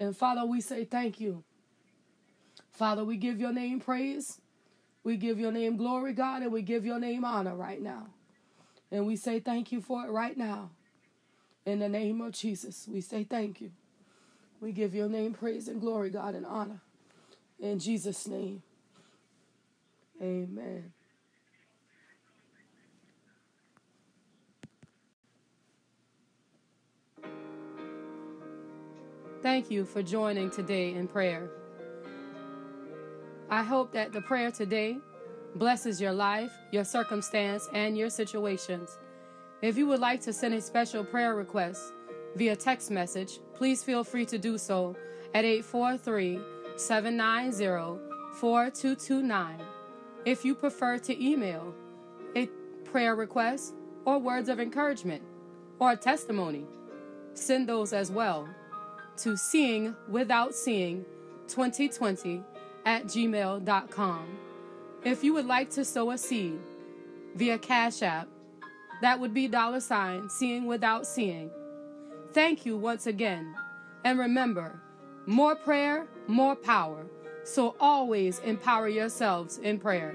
And 0.00 0.16
Father, 0.16 0.44
we 0.44 0.60
say 0.60 0.84
thank 0.84 1.20
you. 1.20 1.44
Father, 2.72 3.04
we 3.04 3.16
give 3.16 3.38
your 3.38 3.52
name 3.52 3.80
praise. 3.80 4.40
We 5.04 5.16
give 5.16 5.38
your 5.38 5.52
name 5.52 5.76
glory, 5.76 6.12
God, 6.12 6.42
and 6.42 6.52
we 6.52 6.62
give 6.62 6.84
your 6.84 6.98
name 6.98 7.24
honor 7.24 7.54
right 7.54 7.80
now. 7.80 8.08
And 8.90 9.06
we 9.06 9.14
say 9.14 9.38
thank 9.38 9.70
you 9.70 9.80
for 9.80 10.04
it 10.04 10.10
right 10.10 10.36
now. 10.36 10.70
In 11.64 11.78
the 11.78 11.88
name 11.88 12.20
of 12.20 12.32
Jesus, 12.32 12.88
we 12.90 13.00
say 13.00 13.22
thank 13.22 13.60
you. 13.60 13.70
We 14.60 14.72
give 14.72 14.94
your 14.94 15.08
name 15.08 15.34
praise 15.34 15.68
and 15.68 15.80
glory, 15.80 16.10
God, 16.10 16.34
and 16.34 16.44
honor. 16.44 16.80
In 17.60 17.78
Jesus' 17.78 18.26
name, 18.26 18.62
amen. 20.20 20.92
Thank 29.42 29.70
you 29.70 29.84
for 29.84 30.02
joining 30.02 30.50
today 30.50 30.92
in 30.92 31.06
prayer. 31.06 31.48
I 33.48 33.62
hope 33.62 33.92
that 33.92 34.12
the 34.12 34.20
prayer 34.20 34.50
today 34.50 34.98
blesses 35.54 36.00
your 36.00 36.12
life, 36.12 36.52
your 36.72 36.84
circumstance, 36.84 37.68
and 37.72 37.96
your 37.96 38.10
situations. 38.10 38.98
If 39.62 39.78
you 39.78 39.86
would 39.86 40.00
like 40.00 40.20
to 40.22 40.32
send 40.32 40.54
a 40.54 40.60
special 40.60 41.04
prayer 41.04 41.34
request 41.34 41.92
via 42.34 42.56
text 42.56 42.90
message, 42.90 43.38
please 43.54 43.82
feel 43.82 44.04
free 44.04 44.26
to 44.26 44.36
do 44.36 44.58
so 44.58 44.96
at 45.32 45.44
843 45.44 46.40
790 46.76 48.00
4229. 48.34 49.60
If 50.24 50.44
you 50.44 50.54
prefer 50.54 50.98
to 50.98 51.24
email 51.24 51.74
a 52.34 52.46
prayer 52.84 53.14
request 53.14 53.74
or 54.04 54.18
words 54.18 54.48
of 54.48 54.60
encouragement 54.60 55.22
or 55.78 55.92
a 55.92 55.96
testimony, 55.96 56.66
send 57.34 57.68
those 57.68 57.92
as 57.92 58.10
well 58.10 58.48
to 59.18 59.36
seeing 59.36 59.94
without 60.08 60.54
seeing 60.54 61.04
2020 61.48 62.42
at 62.84 63.04
gmail.com. 63.04 64.38
If 65.04 65.24
you 65.24 65.34
would 65.34 65.46
like 65.46 65.70
to 65.70 65.84
sow 65.84 66.10
a 66.10 66.18
seed 66.18 66.58
via 67.34 67.58
Cash 67.58 68.02
App, 68.02 68.28
that 69.02 69.20
would 69.20 69.32
be 69.32 69.48
dollar 69.48 69.80
sign 69.80 70.28
seeing 70.28 70.66
without 70.66 71.06
seeing. 71.06 71.50
Thank 72.32 72.66
you 72.66 72.76
once 72.76 73.06
again. 73.06 73.54
And 74.04 74.18
remember, 74.18 74.80
more 75.26 75.56
prayer, 75.56 76.06
more 76.28 76.54
power. 76.56 77.04
So 77.44 77.76
always 77.80 78.38
empower 78.40 78.88
yourselves 78.88 79.58
in 79.58 79.78
prayer. 79.78 80.14